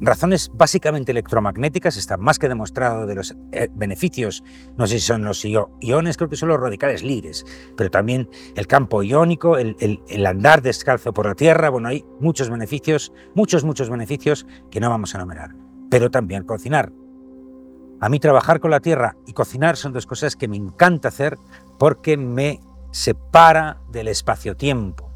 razones 0.00 0.50
básicamente 0.54 1.12
electromagnéticas, 1.12 1.96
está 1.96 2.16
más 2.16 2.38
que 2.38 2.48
demostrado 2.48 3.06
de 3.06 3.14
los 3.14 3.36
eh, 3.52 3.68
beneficios, 3.74 4.44
no 4.76 4.86
sé 4.86 4.98
si 4.98 5.06
son 5.06 5.24
los 5.24 5.44
iones, 5.44 6.16
creo 6.16 6.28
que 6.28 6.36
son 6.36 6.48
los 6.50 6.60
radicales 6.60 7.02
libres, 7.02 7.44
pero 7.76 7.90
también 7.90 8.28
el 8.54 8.66
campo 8.66 9.02
iónico, 9.02 9.56
el, 9.58 9.76
el, 9.80 10.26
andar 10.26 10.62
descalzo 10.62 11.12
por 11.12 11.26
la 11.26 11.34
tierra, 11.34 11.70
bueno, 11.70 11.88
hay 11.88 12.04
muchos 12.20 12.50
beneficios, 12.50 13.12
muchos, 13.34 13.64
muchos 13.64 13.90
beneficios 13.90 14.46
que 14.70 14.80
no 14.80 14.90
vamos 14.90 15.14
a 15.14 15.18
enumerar, 15.18 15.54
pero 15.90 16.10
también 16.10 16.44
cocinar. 16.44 16.92
A 18.00 18.08
mí 18.08 18.20
trabajar 18.20 18.60
con 18.60 18.70
la 18.70 18.80
tierra 18.80 19.16
y 19.26 19.32
cocinar 19.32 19.76
son 19.76 19.92
dos 19.92 20.06
cosas 20.06 20.36
que 20.36 20.46
me 20.46 20.56
encanta 20.56 21.08
hacer 21.08 21.36
porque 21.78 22.16
me 22.16 22.60
separa 22.92 23.80
del 23.90 24.06
espacio-tiempo 24.08 25.07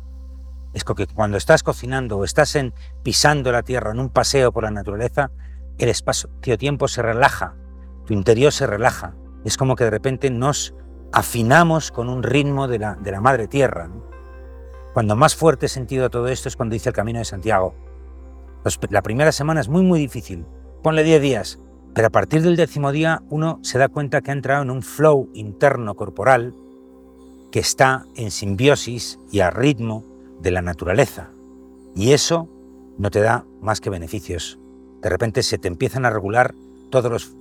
es 0.72 0.84
que 0.84 1.06
cuando 1.06 1.36
estás 1.36 1.62
cocinando 1.62 2.18
o 2.18 2.24
estás 2.24 2.56
pisando 3.02 3.52
la 3.52 3.62
tierra 3.62 3.90
en 3.90 4.00
un 4.00 4.08
paseo 4.08 4.52
por 4.52 4.64
la 4.64 4.70
naturaleza, 4.70 5.30
el 5.78 5.88
espacio-tiempo 5.88 6.88
se 6.88 7.02
relaja, 7.02 7.54
tu 8.06 8.14
interior 8.14 8.52
se 8.52 8.66
relaja. 8.66 9.14
Es 9.44 9.56
como 9.56 9.76
que 9.76 9.84
de 9.84 9.90
repente 9.90 10.30
nos 10.30 10.74
afinamos 11.12 11.90
con 11.90 12.08
un 12.08 12.22
ritmo 12.22 12.68
de 12.68 12.78
la, 12.78 13.20
madre 13.20 13.48
tierra. 13.48 13.90
Cuando 14.94 15.16
más 15.16 15.34
fuerte 15.34 15.68
sentido 15.68 16.10
todo 16.10 16.28
esto 16.28 16.48
es 16.48 16.56
cuando 16.56 16.74
hice 16.74 16.90
el 16.90 16.94
camino 16.94 17.18
de 17.18 17.24
Santiago. 17.24 17.74
la 18.90 19.02
primera 19.02 19.32
semana 19.32 19.60
es 19.60 19.68
muy, 19.68 19.82
muy 19.82 19.98
difícil. 19.98 20.46
Ponle 20.82 21.04
10 21.04 21.22
días. 21.22 21.58
Pero 21.94 22.06
a 22.06 22.10
partir 22.10 22.40
del 22.40 22.56
décimo 22.56 22.90
día 22.90 23.22
uno 23.28 23.58
se 23.62 23.78
da 23.78 23.88
cuenta 23.88 24.22
que 24.22 24.30
ha 24.30 24.34
entrado 24.34 24.62
en 24.62 24.70
un 24.70 24.82
flow 24.82 25.28
interno 25.34 25.94
corporal 25.94 26.54
que 27.50 27.60
está 27.60 28.06
en 28.16 28.30
simbiosis 28.30 29.18
y 29.30 29.40
a 29.40 29.50
ritmo 29.50 30.11
de 30.42 30.50
la 30.50 30.60
naturaleza. 30.60 31.30
Y 31.94 32.12
eso 32.12 32.48
no 32.98 33.10
te 33.10 33.20
da 33.20 33.44
más 33.60 33.80
que 33.80 33.90
beneficios. 33.90 34.58
De 35.00 35.08
repente 35.08 35.42
se 35.42 35.58
te 35.58 35.68
empiezan 35.68 36.04
a 36.04 36.10
regular 36.10 36.54
todos 36.90 37.10
los 37.10 37.34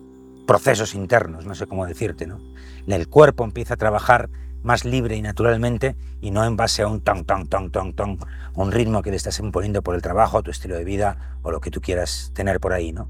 procesos 0.48 0.96
internos, 0.96 1.46
no 1.46 1.56
sé 1.56 1.68
cómo 1.68 1.86
decirte, 1.86 2.28
¿no? 2.28 2.40
El 2.88 3.08
cuerpo 3.08 3.44
empieza 3.44 3.76
a 3.76 3.78
trabajar 3.78 4.30
más 4.64 4.86
libre 4.86 5.16
y 5.16 5.22
naturalmente 5.22 5.96
y 6.20 6.32
no 6.32 6.46
en 6.46 6.56
base 6.56 6.84
a 6.84 6.88
un 6.88 7.02
ton, 7.02 7.26
ton, 7.26 7.48
ton, 7.48 7.72
ton, 7.72 7.94
ton, 7.94 8.20
un 8.56 8.72
ritmo 8.72 9.02
que 9.02 9.12
le 9.12 9.18
estás 9.18 9.40
imponiendo 9.40 9.82
por 9.82 9.96
el 9.96 10.02
trabajo, 10.02 10.44
tu 10.44 10.52
estilo 10.52 10.76
de 10.76 10.84
vida 10.84 11.38
o 11.42 11.52
lo 11.52 11.62
que 11.62 11.72
tú 11.72 11.82
quieras 11.82 12.32
tener 12.34 12.60
por 12.60 12.74
ahí, 12.74 12.92
¿no? 12.92 13.10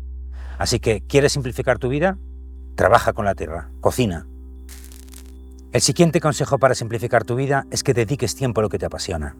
Así 0.58 0.80
que, 0.80 1.02
¿quieres 1.02 1.34
simplificar 1.34 1.80
tu 1.80 1.90
vida? 1.90 2.18
Trabaja 2.76 3.14
con 3.14 3.26
la 3.26 3.36
tierra, 3.36 3.72
cocina. 3.82 4.28
El 5.72 5.82
siguiente 5.82 6.20
consejo 6.20 6.60
para 6.60 6.76
simplificar 6.76 7.24
tu 7.24 7.36
vida 7.36 7.66
es 7.72 7.84
que 7.84 7.94
dediques 7.94 8.36
tiempo 8.36 8.62
a 8.62 8.64
lo 8.64 8.70
que 8.70 8.78
te 8.78 8.86
apasiona 8.86 9.36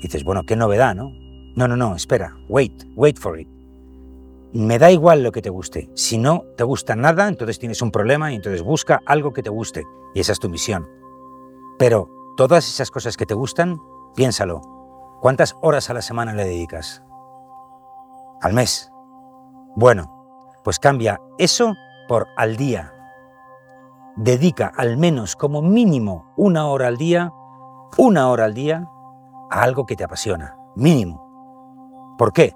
dices, 0.00 0.24
bueno, 0.24 0.42
qué 0.44 0.56
novedad, 0.56 0.94
¿no? 0.94 1.10
No, 1.56 1.68
no, 1.68 1.76
no, 1.76 1.94
espera, 1.94 2.36
wait, 2.48 2.84
wait 2.94 3.18
for 3.18 3.38
it. 3.40 3.48
me 4.52 4.78
da 4.78 4.90
igual 4.90 5.22
lo 5.22 5.32
que 5.32 5.42
te 5.42 5.50
guste. 5.50 5.90
Si 5.94 6.18
no 6.18 6.44
te 6.56 6.64
gusta 6.64 6.96
nada, 6.96 7.28
entonces 7.28 7.58
tienes 7.58 7.82
un 7.82 7.90
problema 7.90 8.32
y 8.32 8.36
entonces 8.36 8.62
busca 8.62 9.02
algo 9.06 9.32
que 9.32 9.42
te 9.42 9.50
guste. 9.50 9.84
Y 10.14 10.20
esa 10.20 10.32
es 10.32 10.40
tu 10.40 10.48
misión. 10.48 10.88
Pero 11.78 12.08
todas 12.36 12.66
esas 12.66 12.90
cosas 12.90 13.16
que 13.16 13.26
te 13.26 13.34
gustan, 13.34 13.78
piénsalo. 14.14 14.62
¿Cuántas 15.20 15.56
horas 15.60 15.90
a 15.90 15.94
la 15.94 16.02
semana 16.02 16.32
le 16.32 16.44
dedicas? 16.44 17.02
Al 18.40 18.54
mes. 18.54 18.90
Bueno, 19.74 20.60
pues 20.64 20.78
cambia 20.78 21.20
eso 21.38 21.74
por 22.08 22.26
al 22.36 22.56
día. 22.56 22.92
Dedica 24.16 24.72
al 24.74 24.96
menos 24.96 25.36
como 25.36 25.60
mínimo 25.60 26.32
una 26.36 26.66
hora 26.66 26.86
al 26.88 26.96
día, 26.96 27.32
una 27.98 28.30
hora 28.30 28.46
al 28.46 28.54
día, 28.54 28.88
a 29.50 29.62
algo 29.62 29.86
que 29.86 29.96
te 29.96 30.04
apasiona. 30.04 30.56
Mínimo. 30.76 32.14
¿Por 32.18 32.32
qué? 32.32 32.52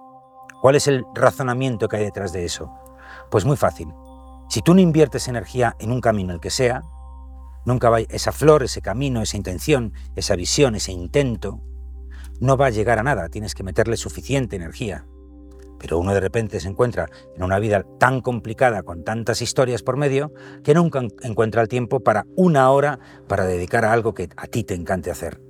¿Cuál 0.60 0.74
es 0.74 0.86
el 0.86 1.04
razonamiento 1.14 1.88
que 1.88 1.96
hay 1.96 2.04
detrás 2.04 2.32
de 2.32 2.44
eso? 2.44 2.70
Pues 3.30 3.44
muy 3.44 3.56
fácil. 3.56 3.92
Si 4.48 4.62
tú 4.62 4.74
no 4.74 4.80
inviertes 4.80 5.28
energía 5.28 5.76
en 5.78 5.92
un 5.92 6.00
camino, 6.00 6.32
el 6.32 6.40
que 6.40 6.50
sea, 6.50 6.82
nunca 7.64 7.88
va 7.88 8.00
esa 8.00 8.32
flor, 8.32 8.62
ese 8.62 8.82
camino, 8.82 9.22
esa 9.22 9.36
intención, 9.36 9.92
esa 10.16 10.36
visión, 10.36 10.74
ese 10.74 10.92
intento, 10.92 11.60
no 12.40 12.56
va 12.56 12.66
a 12.66 12.70
llegar 12.70 12.98
a 12.98 13.02
nada. 13.02 13.28
Tienes 13.28 13.54
que 13.54 13.62
meterle 13.62 13.96
suficiente 13.96 14.56
energía. 14.56 15.06
Pero 15.78 15.98
uno 15.98 16.12
de 16.12 16.20
repente 16.20 16.60
se 16.60 16.68
encuentra 16.68 17.08
en 17.36 17.42
una 17.42 17.58
vida 17.58 17.84
tan 17.98 18.20
complicada, 18.20 18.82
con 18.82 19.02
tantas 19.02 19.40
historias 19.40 19.82
por 19.82 19.96
medio, 19.96 20.32
que 20.62 20.74
nunca 20.74 21.00
encuentra 21.22 21.62
el 21.62 21.68
tiempo 21.68 22.00
para 22.00 22.26
una 22.36 22.70
hora 22.70 22.98
para 23.28 23.46
dedicar 23.46 23.84
a 23.84 23.92
algo 23.92 24.12
que 24.12 24.28
a 24.36 24.46
ti 24.46 24.64
te 24.64 24.74
encante 24.74 25.10
hacer. 25.10 25.40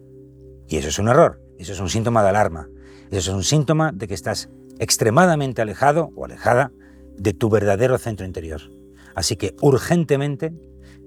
Y 0.70 0.76
eso 0.76 0.88
es 0.88 1.00
un 1.00 1.08
error, 1.08 1.42
eso 1.58 1.72
es 1.72 1.80
un 1.80 1.90
síntoma 1.90 2.22
de 2.22 2.28
alarma, 2.28 2.68
eso 3.10 3.32
es 3.32 3.36
un 3.36 3.42
síntoma 3.42 3.90
de 3.92 4.06
que 4.06 4.14
estás 4.14 4.50
extremadamente 4.78 5.60
alejado 5.60 6.12
o 6.14 6.24
alejada 6.24 6.70
de 7.18 7.34
tu 7.34 7.50
verdadero 7.50 7.98
centro 7.98 8.24
interior. 8.24 8.60
Así 9.16 9.34
que 9.34 9.56
urgentemente 9.60 10.54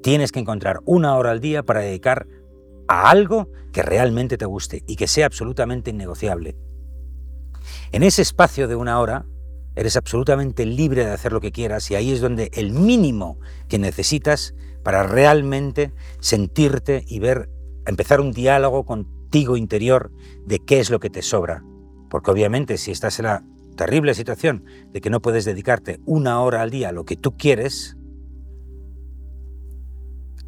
tienes 0.02 0.34
que 0.34 0.42
encontrar 0.42 0.82
una 0.84 1.16
hora 1.16 1.32
al 1.32 1.40
día 1.40 1.64
para 1.64 1.80
dedicar 1.80 2.28
a 2.90 3.10
algo 3.10 3.52
que 3.72 3.82
realmente 3.82 4.38
te 4.38 4.46
guste 4.46 4.84
y 4.86 4.98
que 4.98 5.08
sea 5.08 5.28
absolutamente 5.28 5.92
innegociable. 5.92 6.58
En 7.94 8.04
ese 8.04 8.22
espacio 8.22 8.68
de 8.68 8.76
una 8.76 9.00
hora 9.00 9.26
eres 9.78 9.96
absolutamente 9.96 10.66
libre 10.66 11.06
de 11.06 11.12
hacer 11.12 11.32
lo 11.32 11.40
que 11.40 11.54
quieras 11.54 11.90
y 11.90 11.96
ahí 11.96 12.12
es 12.12 12.20
donde 12.20 12.52
el 12.54 12.72
mínimo 12.72 13.40
que 13.70 13.80
necesitas 13.80 14.56
para 14.84 15.04
realmente 15.04 15.94
sentirte 16.20 17.06
y 17.08 17.20
ver, 17.20 17.50
empezar 17.86 18.20
un 18.20 18.34
diálogo 18.34 18.86
contigo 19.34 19.58
interior 19.58 20.12
de 20.46 20.60
qué 20.60 20.80
es 20.80 20.92
lo 20.92 21.00
que 21.00 21.10
te 21.10 21.24
sobra. 21.24 21.64
Porque 22.12 22.30
obviamente 22.30 22.78
si 22.78 22.92
estás 22.92 23.18
en 23.18 23.26
la 23.26 23.44
terrible 23.76 24.14
situación 24.14 24.64
de 24.92 25.02
que 25.02 25.10
no 25.10 25.24
puedes 25.24 25.44
dedicarte 25.44 26.00
una 26.06 26.40
hora 26.42 26.62
al 26.62 26.70
día 26.70 26.90
a 26.90 26.92
lo 26.92 27.04
que 27.04 27.18
tú 27.18 27.36
quieres, 27.36 27.98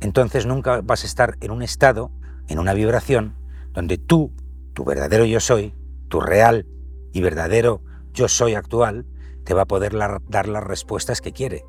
entonces 0.02 0.46
nunca 0.46 0.82
vas 0.82 1.02
a 1.02 1.08
estar 1.08 1.36
en 1.42 1.50
un 1.50 1.64
estado, 1.64 2.12
en 2.48 2.60
una 2.60 2.76
vibración, 2.76 3.36
donde 3.74 3.98
tú, 3.98 4.32
tu 4.74 4.86
verdadero 4.86 5.26
yo 5.26 5.40
soy, 5.40 5.74
tu 6.08 6.20
real 6.20 6.68
y 7.12 7.22
verdadero 7.22 7.82
yo 8.14 8.28
soy 8.28 8.54
actual, 8.54 9.08
te 9.46 9.56
va 9.56 9.64
a 9.64 9.68
poder 9.68 9.96
dar 10.30 10.48
las 10.48 10.64
respuestas 10.64 11.22
que 11.22 11.32
quiere, 11.32 11.66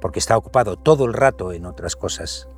porque 0.00 0.18
está 0.18 0.36
ocupado 0.36 0.76
todo 0.76 1.04
el 1.04 1.12
rato 1.12 1.52
en 1.52 1.64
otras 1.64 1.94
cosas. 1.94 2.48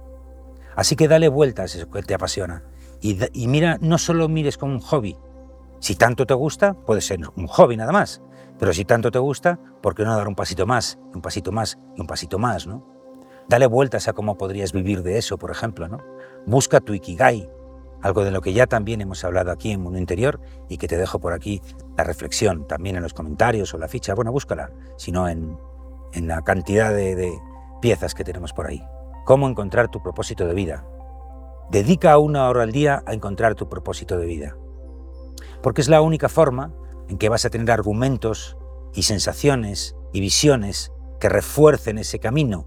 Así 0.77 0.97
que 0.97 1.09
dale 1.09 1.29
vueltas 1.29 1.75
a 1.75 1.79
eso 1.79 1.91
que 1.91 2.03
te 2.03 2.15
apasiona. 2.15 2.65
Y, 3.01 3.47
mira, 3.47 3.79
no 3.81 3.99
solo 3.99 4.29
mires 4.29 4.59
como 4.59 4.73
un 4.73 4.81
hobby. 4.81 5.17
Si 5.81 5.95
tanto 5.95 6.27
te 6.27 6.35
gusta, 6.35 6.75
puede 6.75 7.01
ser 7.01 7.21
un 7.37 7.47
hobby 7.47 7.77
nada 7.77 7.93
más. 7.93 8.21
Pero 8.59 8.73
si 8.73 8.85
tanto 8.85 9.11
te 9.11 9.19
gusta, 9.19 9.59
¿por 9.81 9.95
qué 9.95 10.05
no 10.05 10.17
dar 10.17 10.27
un 10.27 10.35
pasito 10.35 10.67
más, 10.67 10.99
un 11.15 11.21
pasito 11.21 11.53
más 11.53 11.79
y 11.97 12.01
un 12.01 12.07
pasito 12.07 12.39
más, 12.39 12.67
¿no? 12.67 12.85
Dale 13.49 13.67
vueltas 13.67 14.09
a 14.09 14.13
cómo 14.13 14.37
podrías 14.37 14.73
vivir 14.73 15.03
de 15.03 15.17
eso, 15.17 15.39
por 15.39 15.51
ejemplo, 15.51 15.89
¿no? 15.89 15.99
Busca 16.45 16.81
tu 16.81 16.93
ikigai, 16.93 17.49
algo 18.03 18.25
de 18.25 18.33
lo 18.33 18.41
que 18.41 18.53
ya 18.53 18.67
también 18.67 19.01
hemos 19.01 19.25
hablado 19.25 19.53
aquí 19.53 19.71
en 19.71 19.81
Mundo 19.81 19.99
Interior 19.99 20.41
y 20.69 20.77
que 20.77 20.89
te 20.89 20.97
dejo 20.97 21.21
por 21.21 21.33
aquí 21.33 21.63
la 21.97 22.05
reflexión 22.05 22.67
también 22.67 22.97
en 22.97 23.03
los 23.03 23.15
comentarios 23.15 23.73
o 23.73 23.79
la 23.79 23.89
ficha. 23.89 24.15
Bueno, 24.15 24.33
búscala, 24.33 24.73
sino 24.97 25.29
en, 25.29 25.57
en 26.13 26.27
la 26.27 26.43
cantidad 26.43 26.93
de 26.93 27.39
piezas 27.81 28.15
que 28.15 28.25
tenemos 28.25 28.53
por 28.53 28.67
ahí. 28.67 28.83
Cómo 29.25 29.49
encontrar 29.49 29.89
tu 29.89 30.03
propósito 30.03 30.47
de 30.47 30.55
vida. 30.55 30.85
Dedica 31.71 32.17
una 32.19 32.49
hora 32.49 32.63
al 32.63 32.73
día 32.73 33.03
a 33.07 33.13
encontrar 33.13 33.55
tu 33.55 33.69
propósito 33.69 34.17
de 34.17 34.27
vida. 34.27 34.57
Porque 35.63 35.81
es 35.81 35.89
la 35.89 36.01
única 36.01 36.29
forma 36.29 36.73
en 37.09 37.19
que 37.19 37.29
vas 37.29 37.45
a 37.45 37.51
tener 37.51 37.71
argumentos 37.71 38.57
y 38.95 39.03
sensaciones 39.03 39.97
y 40.13 40.21
visiones 40.21 40.93
que 41.21 41.29
refuercen 41.29 41.99
ese 41.99 42.19
camino 42.19 42.67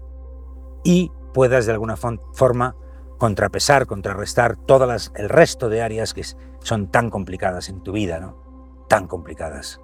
y 0.84 1.10
puedas 1.32 1.66
de 1.66 1.72
alguna 1.72 1.96
forma 1.96 2.76
contrapesar, 3.18 3.86
contrarrestar 3.86 4.56
todas 4.56 5.12
el 5.16 5.28
resto 5.28 5.68
de 5.68 5.82
áreas 5.82 6.14
que 6.14 6.24
son 6.60 6.90
tan 6.90 7.10
complicadas 7.10 7.68
en 7.68 7.80
tu 7.82 7.92
vida, 7.92 8.20
¿no? 8.20 8.84
Tan 8.88 9.06
complicadas. 9.06 9.80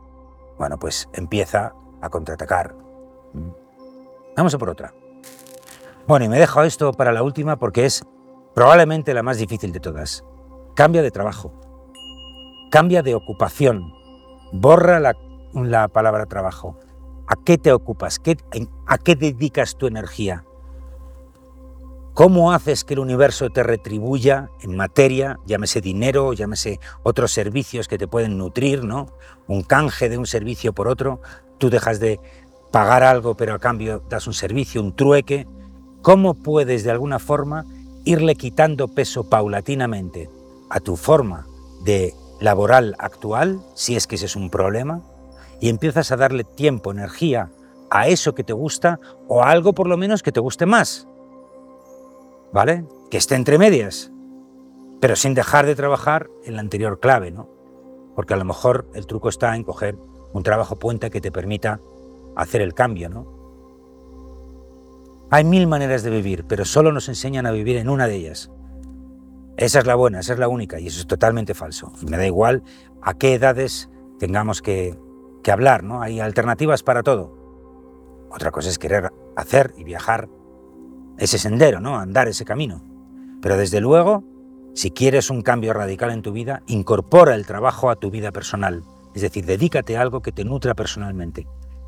Bueno, 0.58 0.78
pues 0.78 1.08
empieza 1.12 1.72
a 2.00 2.10
contraatacar. 2.10 2.74
¿Mm? 3.32 3.50
Vamos 4.36 4.54
a 4.54 4.58
por 4.58 4.70
otra. 4.70 4.92
Bueno, 6.06 6.24
y 6.24 6.28
me 6.28 6.38
dejo 6.38 6.62
esto 6.62 6.92
para 6.92 7.12
la 7.12 7.22
última 7.22 7.56
porque 7.56 7.84
es 7.84 8.02
probablemente 8.54 9.14
la 9.14 9.22
más 9.22 9.38
difícil 9.38 9.72
de 9.72 9.80
todas. 9.80 10.24
Cambia 10.74 11.02
de 11.02 11.10
trabajo. 11.10 11.52
Cambia 12.70 13.02
de 13.02 13.14
ocupación. 13.14 13.92
Borra 14.52 15.00
la, 15.00 15.88
palabra 15.88 16.26
trabajo. 16.26 16.78
¿A 17.26 17.36
qué 17.44 17.58
te 17.58 17.72
ocupas? 17.72 18.20
¿A 18.86 18.98
qué 18.98 19.16
dedicas 19.16 19.76
tu 19.76 19.86
energía? 19.86 20.44
¿Cómo 22.18 22.50
haces 22.50 22.82
que 22.82 22.94
el 22.94 22.98
universo 22.98 23.48
te 23.50 23.62
retribuya 23.62 24.50
en 24.60 24.74
materia, 24.74 25.38
llámese 25.46 25.80
dinero, 25.80 26.32
llámese 26.32 26.80
otros 27.04 27.30
servicios 27.30 27.86
que 27.86 27.96
te 27.96 28.08
pueden 28.08 28.36
nutrir, 28.36 28.82
¿no? 28.82 29.06
Un 29.46 29.62
canje 29.62 30.08
de 30.08 30.18
un 30.18 30.26
servicio 30.26 30.72
por 30.72 30.88
otro, 30.88 31.20
tú 31.58 31.70
dejas 31.70 32.00
de 32.00 32.18
pagar 32.72 33.04
algo 33.04 33.36
pero 33.36 33.54
a 33.54 33.60
cambio 33.60 34.02
das 34.08 34.26
un 34.26 34.34
servicio, 34.34 34.82
un 34.82 34.96
trueque. 34.96 35.46
¿Cómo 36.02 36.34
puedes 36.34 36.82
de 36.82 36.90
alguna 36.90 37.20
forma 37.20 37.64
irle 38.08 38.36
quitando 38.36 38.88
peso 38.88 39.28
paulatinamente 39.28 40.30
a 40.70 40.80
tu 40.80 40.96
forma 40.96 41.46
de 41.84 42.14
laboral 42.40 42.96
actual, 42.98 43.60
si 43.74 43.96
es 43.96 44.06
que 44.06 44.14
ese 44.14 44.24
es 44.24 44.34
un 44.34 44.48
problema, 44.48 45.02
y 45.60 45.68
empiezas 45.68 46.10
a 46.10 46.16
darle 46.16 46.44
tiempo, 46.44 46.90
energía 46.90 47.50
a 47.90 48.08
eso 48.08 48.34
que 48.34 48.44
te 48.44 48.54
gusta 48.54 48.98
o 49.28 49.42
a 49.42 49.50
algo 49.50 49.74
por 49.74 49.88
lo 49.88 49.98
menos 49.98 50.22
que 50.22 50.32
te 50.32 50.40
guste 50.40 50.64
más. 50.64 51.06
¿Vale? 52.50 52.86
Que 53.10 53.18
esté 53.18 53.34
entre 53.34 53.58
medias, 53.58 54.10
pero 55.00 55.14
sin 55.14 55.34
dejar 55.34 55.66
de 55.66 55.76
trabajar 55.76 56.30
en 56.44 56.54
la 56.54 56.60
anterior 56.60 57.00
clave, 57.00 57.30
¿no? 57.30 57.46
Porque 58.16 58.32
a 58.32 58.38
lo 58.38 58.46
mejor 58.46 58.88
el 58.94 59.06
truco 59.06 59.28
está 59.28 59.54
en 59.54 59.64
coger 59.64 59.98
un 60.32 60.42
trabajo 60.42 60.76
puente 60.76 61.10
que 61.10 61.20
te 61.20 61.30
permita 61.30 61.78
hacer 62.36 62.62
el 62.62 62.72
cambio, 62.72 63.10
¿no? 63.10 63.37
Hay 65.30 65.44
mil 65.44 65.66
maneras 65.66 66.02
de 66.02 66.10
vivir, 66.10 66.44
pero 66.48 66.64
solo 66.64 66.90
nos 66.90 67.08
enseñan 67.08 67.44
a 67.44 67.50
vivir 67.50 67.76
en 67.76 67.90
una 67.90 68.06
de 68.06 68.16
ellas. 68.16 68.50
Esa 69.58 69.80
es 69.80 69.86
la 69.86 69.94
buena, 69.94 70.20
esa 70.20 70.32
es 70.32 70.38
la 70.38 70.48
única 70.48 70.80
y 70.80 70.86
eso 70.86 71.00
es 71.00 71.06
totalmente 71.06 71.52
falso. 71.52 71.92
Me 72.08 72.16
da 72.16 72.26
igual 72.26 72.62
a 73.02 73.14
qué 73.14 73.34
edades 73.34 73.90
tengamos 74.18 74.62
que, 74.62 74.96
hablar, 75.50 75.82
¿no? 75.82 76.02
Hay 76.02 76.20
alternativas 76.20 76.82
para 76.82 77.02
todo. 77.02 77.34
Otra 78.30 78.50
cosa 78.50 78.68
es 78.68 78.78
querer 78.78 79.10
hacer 79.34 79.72
y 79.78 79.84
viajar 79.84 80.28
ese 81.16 81.38
sendero, 81.38 81.80
¿no? 81.80 81.98
Andar 81.98 82.28
ese 82.28 82.44
camino. 82.44 82.82
Pero 83.40 83.56
desde 83.56 83.80
luego, 83.80 84.24
si 84.74 84.90
quieres 84.90 85.30
un 85.30 85.40
cambio 85.40 85.72
radical 85.72 86.10
en 86.10 86.20
tu 86.20 86.32
vida, 86.32 86.62
incorpora 86.66 87.34
el 87.34 87.46
trabajo 87.46 87.88
a 87.88 87.96
tu 87.96 88.10
vida 88.10 88.30
personal. 88.30 88.84
Es 89.14 89.22
decir, 89.22 89.46
dedícate 89.46 89.96
a 89.96 90.02
algo 90.02 90.20
que 90.20 90.32
te 90.32 90.44
nutra 90.44 90.74
personalmente. 90.74 91.46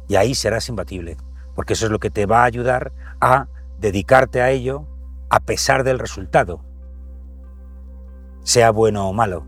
Y 0.08 0.16
ahí 0.16 0.34
serás 0.34 0.70
imbatible, 0.70 1.18
porque 1.54 1.74
eso 1.74 1.86
es 1.86 1.92
lo 1.92 1.98
que 1.98 2.10
te 2.10 2.26
va 2.26 2.42
a 2.42 2.44
ayudar 2.44 2.92
a 3.20 3.48
dedicarte 3.78 4.42
a 4.42 4.50
ello 4.50 4.86
a 5.28 5.40
pesar 5.40 5.84
del 5.84 5.98
resultado, 5.98 6.60
sea 8.42 8.70
bueno 8.70 9.08
o 9.08 9.12
malo. 9.12 9.46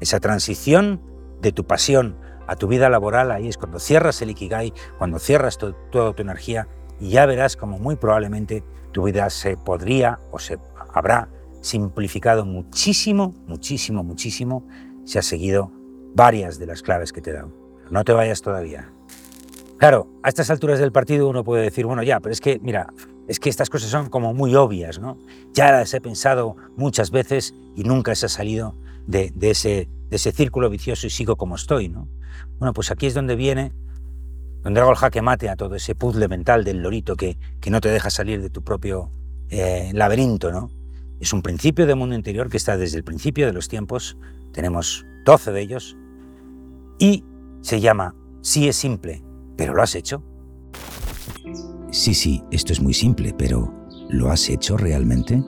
Esa 0.00 0.20
transición 0.20 1.00
de 1.40 1.52
tu 1.52 1.66
pasión 1.66 2.16
a 2.46 2.56
tu 2.56 2.68
vida 2.68 2.88
laboral, 2.88 3.30
ahí 3.30 3.48
es 3.48 3.56
cuando 3.56 3.78
cierras 3.78 4.20
el 4.22 4.30
Ikigai, 4.30 4.72
cuando 4.98 5.18
cierras 5.18 5.58
toda 5.58 6.12
tu 6.12 6.22
energía 6.22 6.68
y 7.00 7.10
ya 7.10 7.26
verás 7.26 7.56
como 7.56 7.78
muy 7.78 7.96
probablemente 7.96 8.64
tu 8.92 9.04
vida 9.04 9.30
se 9.30 9.56
podría 9.56 10.18
o 10.30 10.38
se 10.38 10.58
habrá 10.92 11.28
simplificado 11.60 12.44
muchísimo, 12.44 13.34
muchísimo, 13.46 14.02
muchísimo 14.02 14.66
si 15.04 15.18
has 15.18 15.26
seguido 15.26 15.72
varias 16.14 16.58
de 16.58 16.66
las 16.66 16.82
claves 16.82 17.12
que 17.12 17.20
te 17.20 17.30
he 17.30 17.32
dado. 17.32 17.52
No 17.90 18.04
te 18.04 18.12
vayas 18.12 18.42
todavía. 18.42 18.92
Claro, 19.82 20.06
a 20.22 20.28
estas 20.28 20.48
alturas 20.48 20.78
del 20.78 20.92
partido 20.92 21.28
uno 21.28 21.42
puede 21.42 21.64
decir, 21.64 21.86
bueno, 21.86 22.04
ya, 22.04 22.20
pero 22.20 22.32
es 22.32 22.40
que, 22.40 22.60
mira, 22.62 22.86
es 23.26 23.40
que 23.40 23.50
estas 23.50 23.68
cosas 23.68 23.90
son 23.90 24.10
como 24.10 24.32
muy 24.32 24.54
obvias, 24.54 25.00
¿no? 25.00 25.18
Ya 25.54 25.72
las 25.72 25.92
he 25.92 26.00
pensado 26.00 26.54
muchas 26.76 27.10
veces 27.10 27.52
y 27.74 27.82
nunca 27.82 28.14
se 28.14 28.26
ha 28.26 28.28
salido 28.28 28.76
de, 29.08 29.32
ese, 29.40 29.88
de 30.08 30.16
ese 30.16 30.30
círculo 30.30 30.70
vicioso 30.70 31.08
y 31.08 31.10
sigo 31.10 31.34
como 31.34 31.56
estoy, 31.56 31.88
¿no? 31.88 32.06
Bueno, 32.60 32.72
pues 32.74 32.92
aquí 32.92 33.06
es 33.06 33.14
donde 33.14 33.34
viene 33.34 33.72
donde 34.62 34.80
hago 34.80 34.92
el 34.92 34.96
jaque 34.96 35.20
mate 35.20 35.48
a 35.48 35.56
todo 35.56 35.74
ese 35.74 35.96
puzzle 35.96 36.28
mental 36.28 36.62
del 36.62 36.80
lorito 36.80 37.16
que, 37.16 37.36
que 37.60 37.70
no 37.70 37.80
te 37.80 37.88
deja 37.88 38.08
salir 38.08 38.40
de 38.40 38.50
tu 38.50 38.62
propio 38.62 39.10
eh, 39.48 39.90
laberinto, 39.94 40.52
¿no? 40.52 40.70
Es 41.18 41.32
un 41.32 41.42
principio 41.42 41.88
de 41.88 41.96
mundo 41.96 42.14
interior 42.14 42.48
que 42.48 42.56
está 42.56 42.76
desde 42.76 42.98
el 42.98 43.02
principio 43.02 43.46
de 43.46 43.52
los 43.52 43.66
tiempos, 43.66 44.16
tenemos 44.52 45.04
12 45.24 45.50
de 45.50 45.60
ellos, 45.60 45.96
y 47.00 47.24
se 47.62 47.80
llama 47.80 48.14
Sí 48.42 48.68
es 48.68 48.76
simple, 48.76 49.24
pero 49.62 49.74
¿lo 49.74 49.82
has 49.84 49.94
hecho? 49.94 50.24
Sí, 51.92 52.14
sí, 52.14 52.42
esto 52.50 52.72
es 52.72 52.80
muy 52.82 52.92
simple, 52.92 53.32
pero 53.32 53.72
¿lo 54.08 54.28
has 54.28 54.48
hecho 54.48 54.76
realmente? 54.76 55.40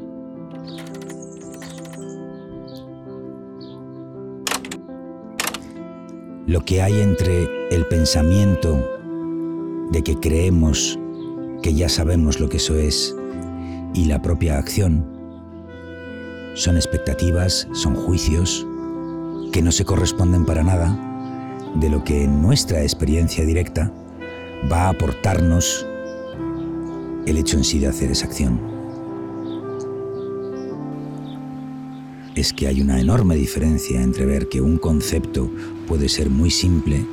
Lo 6.47 6.64
que 6.64 6.80
hay 6.80 7.00
entre 7.00 7.49
el 7.73 7.87
pensamiento 7.87 8.78
de 9.90 10.04
que 10.04 10.14
creemos 10.21 10.97
que 11.61 11.75
ya 11.75 11.88
sabemos 11.88 12.38
lo 12.38 12.49
que 12.49 12.59
eso 12.59 12.76
es 12.76 13.16
y 13.94 14.04
la 14.04 14.23
propia 14.23 14.59
acción 14.59 15.04
son 16.54 16.76
expectativas, 16.76 17.66
son 17.73 17.97
juicios 17.97 18.64
que 19.50 19.61
no 19.61 19.73
se 19.73 19.85
corresponden 19.85 20.44
para 20.44 20.62
nada 20.62 20.97
de 21.75 21.90
lo 21.90 22.04
que 22.04 22.23
en 22.23 22.40
nuestra 22.40 22.80
experiencia 22.83 23.44
directa 23.44 23.92
va 24.71 24.83
a 24.83 24.88
aportarnos 24.90 25.87
el 27.26 27.37
hecho 27.37 27.56
en 27.56 27.64
sí 27.64 27.78
de 27.78 27.88
hacer 27.88 28.11
esa 28.11 28.26
acción. 28.26 28.61
Es 32.35 32.52
que 32.52 32.66
hay 32.66 32.80
una 32.80 33.00
enorme 33.00 33.37
diferencia 33.37 34.02
entre 34.02 34.26
ver 34.26 34.49
que 34.49 34.61
un 34.61 34.76
concepto 34.76 35.50
puede 35.87 36.09
ser 36.09 36.30
muy 36.30 36.50
simple 36.50 37.04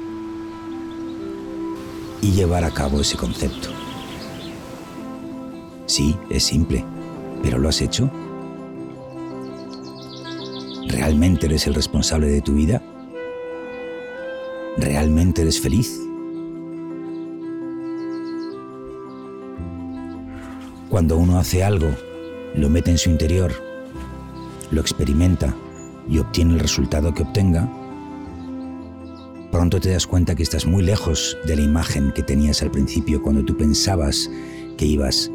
y 2.21 2.31
llevar 2.31 2.63
a 2.63 2.71
cabo 2.71 3.01
ese 3.01 3.17
concepto. 3.17 3.69
Sí, 5.85 6.15
es 6.29 6.43
simple, 6.43 6.83
pero 7.43 7.57
¿lo 7.57 7.69
has 7.69 7.81
hecho? 7.81 8.09
¿Realmente 10.87 11.45
eres 11.45 11.67
el 11.67 11.73
responsable 11.73 12.27
de 12.27 12.41
tu 12.41 12.53
vida? 12.53 12.81
¿Realmente 14.77 15.41
eres 15.41 15.59
feliz? 15.59 16.10
Cuando 20.91 21.15
uno 21.15 21.39
hace 21.39 21.63
algo, 21.63 21.87
lo 22.53 22.69
mete 22.69 22.91
en 22.91 22.97
su 22.97 23.09
interior, 23.09 23.53
lo 24.71 24.81
experimenta 24.81 25.55
y 26.09 26.17
obtiene 26.17 26.55
el 26.55 26.59
resultado 26.59 27.13
que 27.13 27.23
obtenga, 27.23 27.71
pronto 29.53 29.79
te 29.79 29.91
das 29.91 30.05
cuenta 30.05 30.35
que 30.35 30.43
estás 30.43 30.65
muy 30.65 30.83
lejos 30.83 31.37
de 31.45 31.55
la 31.55 31.61
imagen 31.61 32.11
que 32.11 32.23
tenías 32.23 32.61
al 32.61 32.71
principio 32.71 33.21
cuando 33.21 33.45
tú 33.45 33.55
pensabas 33.55 34.29
que 34.77 34.85
ibas 34.85 35.31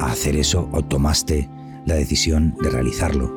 a 0.00 0.10
hacer 0.10 0.34
eso 0.34 0.68
o 0.72 0.82
tomaste 0.82 1.48
la 1.86 1.94
decisión 1.94 2.56
de 2.60 2.70
realizarlo. 2.70 3.32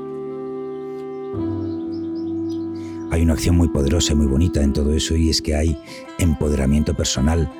Hay 3.12 3.22
una 3.22 3.34
acción 3.34 3.56
muy 3.56 3.68
poderosa 3.68 4.14
y 4.14 4.16
muy 4.16 4.26
bonita 4.26 4.64
en 4.64 4.74
todo 4.74 4.94
eso 4.94 5.16
y 5.16 5.30
es 5.30 5.44
que 5.44 5.56
hay 5.56 5.80
empoderamiento 6.18 6.96
personal 6.96 7.52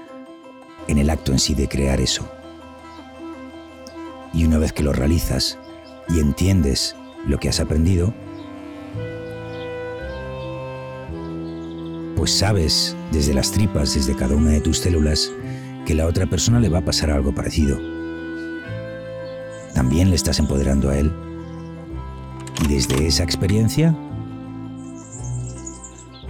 en 0.88 0.98
el 0.98 1.12
acto 1.12 1.34
en 1.34 1.38
sí 1.40 1.54
de 1.54 1.68
crear 1.68 2.02
eso. 2.02 2.28
Y 4.34 4.46
una 4.46 4.58
vez 4.58 4.74
que 4.74 4.84
lo 4.84 4.94
realizas 4.94 5.58
y 6.10 6.20
entiendes 6.20 6.96
lo 7.26 7.38
que 7.40 7.50
has 7.50 7.60
aprendido, 7.60 8.14
pues 12.16 12.32
sabes 12.32 12.96
desde 13.12 13.34
las 13.34 13.52
tripas, 13.52 13.94
desde 13.94 14.16
cada 14.16 14.36
una 14.36 14.52
de 14.52 14.62
tus 14.62 14.80
células, 14.80 15.32
que 15.86 15.96
la 15.96 16.06
otra 16.08 16.26
persona 16.26 16.60
le 16.60 16.70
va 16.70 16.80
a 16.80 16.86
pasar 16.86 17.12
algo 17.12 17.34
parecido. 17.34 17.78
También 19.74 20.10
le 20.10 20.16
estás 20.16 20.40
empoderando 20.40 20.90
a 20.90 20.98
él. 20.98 21.12
Y 22.64 22.68
desde 22.68 23.06
esa 23.06 23.24
experiencia, 23.24 23.96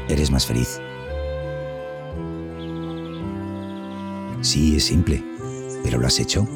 eres 0.09 0.29
más 0.29 0.45
feliz. 0.45 0.79
Sí, 4.41 4.75
es 4.75 4.83
simple, 4.83 5.23
pero 5.83 5.97
¿lo 5.97 6.07
has 6.07 6.19
hecho? 6.19 6.47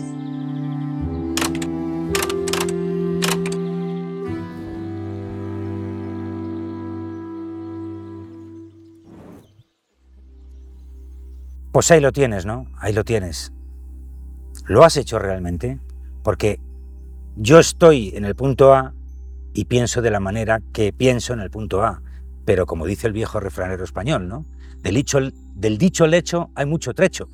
Pues 11.72 11.90
ahí 11.92 12.02
lo 12.02 12.12
tienes, 12.12 12.46
¿no? 12.46 12.68
Ahí 12.78 12.92
lo 12.92 13.06
tienes. 13.06 13.54
¿Lo 14.66 14.84
has 14.84 14.98
hecho 14.98 15.20
realmente? 15.20 15.80
Porque 16.22 16.60
yo 17.38 17.60
estoy 17.60 18.12
en 18.14 18.26
el 18.26 18.36
punto 18.36 18.74
A 18.74 18.94
y 19.54 19.66
pienso 19.66 20.02
de 20.02 20.12
la 20.12 20.20
manera 20.20 20.62
que 20.74 20.92
pienso 20.92 21.34
en 21.34 21.40
el 21.40 21.50
punto 21.50 21.84
A. 21.84 22.02
Pero 22.44 22.66
como 22.66 22.86
dice 22.86 23.08
el 23.08 23.14
viejo 23.14 23.40
refranero 23.40 23.86
español, 23.86 24.28
¿no? 24.28 24.46
Del 24.84 24.96
dicho, 24.96 25.20
del 25.56 25.78
dicho 25.78 26.04
al 26.04 26.14
hecho 26.14 26.50
hay 26.56 26.66
mucho 26.66 26.94
trecho. 26.94 27.30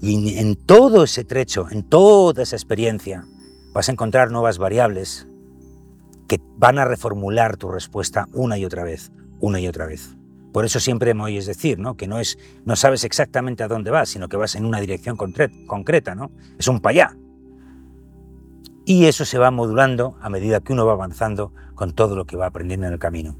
Y 0.00 0.38
en 0.38 0.54
todo 0.54 1.04
ese 1.04 1.24
trecho, 1.24 1.66
en 1.70 1.82
toda 1.82 2.44
esa 2.44 2.54
experiencia, 2.54 3.26
vas 3.72 3.88
a 3.88 3.92
encontrar 3.92 4.30
nuevas 4.30 4.58
variables 4.58 5.26
que 6.28 6.40
van 6.56 6.78
a 6.78 6.84
reformular 6.84 7.56
tu 7.56 7.68
respuesta 7.68 8.28
una 8.32 8.56
y 8.56 8.64
otra 8.64 8.84
vez, 8.84 9.10
una 9.40 9.58
y 9.58 9.66
otra 9.66 9.86
vez. 9.86 10.16
Por 10.52 10.64
eso 10.64 10.80
siempre 10.80 11.14
me 11.14 11.24
oyes 11.24 11.46
decir, 11.46 11.78
¿no? 11.78 11.96
Que 11.96 12.08
no 12.08 12.18
es, 12.18 12.38
no 12.64 12.76
sabes 12.76 13.04
exactamente 13.04 13.62
a 13.62 13.68
dónde 13.68 13.90
vas, 13.90 14.08
sino 14.08 14.28
que 14.28 14.36
vas 14.36 14.54
en 14.56 14.64
una 14.64 14.80
dirección 14.80 15.16
concreta, 15.16 16.14
¿no? 16.14 16.32
Es 16.58 16.66
un 16.68 16.80
payá. 16.80 17.16
Y 18.84 19.06
eso 19.06 19.24
se 19.24 19.38
va 19.38 19.50
modulando 19.50 20.16
a 20.20 20.28
medida 20.28 20.60
que 20.60 20.72
uno 20.72 20.86
va 20.86 20.94
avanzando 20.94 21.52
con 21.74 21.92
todo 21.92 22.16
lo 22.16 22.24
que 22.24 22.36
va 22.36 22.46
aprendiendo 22.46 22.86
en 22.86 22.92
el 22.92 22.98
camino. 22.98 23.36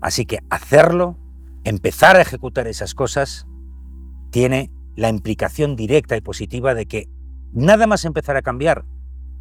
Así 0.00 0.26
que 0.26 0.40
hacerlo, 0.50 1.18
empezar 1.64 2.16
a 2.16 2.20
ejecutar 2.20 2.68
esas 2.68 2.94
cosas, 2.94 3.46
tiene 4.30 4.70
la 4.96 5.08
implicación 5.08 5.76
directa 5.76 6.16
y 6.16 6.20
positiva 6.20 6.74
de 6.74 6.86
que 6.86 7.08
nada 7.52 7.86
más 7.86 8.04
empezar 8.04 8.36
a 8.36 8.42
cambiar 8.42 8.84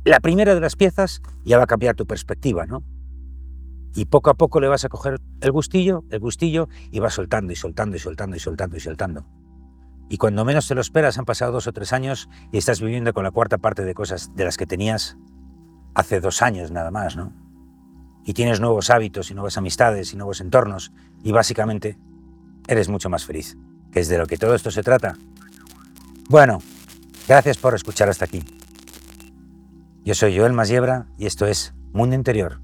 la 0.05 0.19
primera 0.19 0.55
de 0.55 0.61
las 0.61 0.75
piezas, 0.75 1.21
ya 1.45 1.57
va 1.57 1.63
a 1.63 1.67
cambiar 1.67 1.95
tu 1.95 2.05
perspectiva, 2.05 2.65
¿no? 2.65 2.83
Y 3.95 4.05
poco 4.05 4.29
a 4.29 4.33
poco 4.33 4.59
le 4.59 4.67
vas 4.67 4.85
a 4.85 4.89
coger 4.89 5.19
el 5.41 5.51
gustillo, 5.51 6.03
el 6.09 6.19
gustillo, 6.19 6.67
y 6.91 6.99
vas 6.99 7.13
soltando 7.13 7.53
y 7.53 7.55
soltando 7.55 7.95
y 7.95 7.99
soltando 7.99 8.35
y 8.35 8.39
soltando 8.39 8.77
y 8.77 8.79
soltando. 8.79 9.25
Y 10.09 10.17
cuando 10.17 10.45
menos 10.45 10.67
te 10.67 10.75
lo 10.75 10.81
esperas, 10.81 11.17
han 11.17 11.25
pasado 11.25 11.51
dos 11.51 11.67
o 11.67 11.73
tres 11.73 11.93
años 11.93 12.29
y 12.51 12.57
estás 12.57 12.81
viviendo 12.81 13.13
con 13.13 13.23
la 13.23 13.31
cuarta 13.31 13.57
parte 13.57 13.83
de 13.83 13.93
cosas 13.93 14.35
de 14.35 14.45
las 14.45 14.57
que 14.57 14.65
tenías 14.65 15.17
hace 15.95 16.19
dos 16.19 16.41
años 16.41 16.71
nada 16.71 16.91
más, 16.91 17.15
¿no? 17.15 17.33
Y 18.25 18.33
tienes 18.33 18.59
nuevos 18.59 18.89
hábitos 18.89 19.31
y 19.31 19.33
nuevas 19.33 19.57
amistades 19.57 20.13
y 20.13 20.17
nuevos 20.17 20.39
entornos 20.41 20.91
y 21.23 21.31
básicamente 21.31 21.97
eres 22.67 22.89
mucho 22.89 23.09
más 23.09 23.25
feliz, 23.25 23.57
que 23.91 23.99
es 23.99 24.07
de 24.07 24.17
lo 24.17 24.27
que 24.27 24.37
todo 24.37 24.55
esto 24.55 24.71
se 24.71 24.83
trata. 24.83 25.17
Bueno, 26.29 26.61
gracias 27.27 27.57
por 27.57 27.75
escuchar 27.75 28.09
hasta 28.09 28.25
aquí. 28.25 28.43
Yo 30.05 30.15
soy 30.15 30.37
Joel 30.37 30.53
Masiebra 30.53 31.07
y 31.17 31.25
esto 31.25 31.45
es 31.47 31.73
Mundo 31.91 32.15
Interior. 32.15 32.59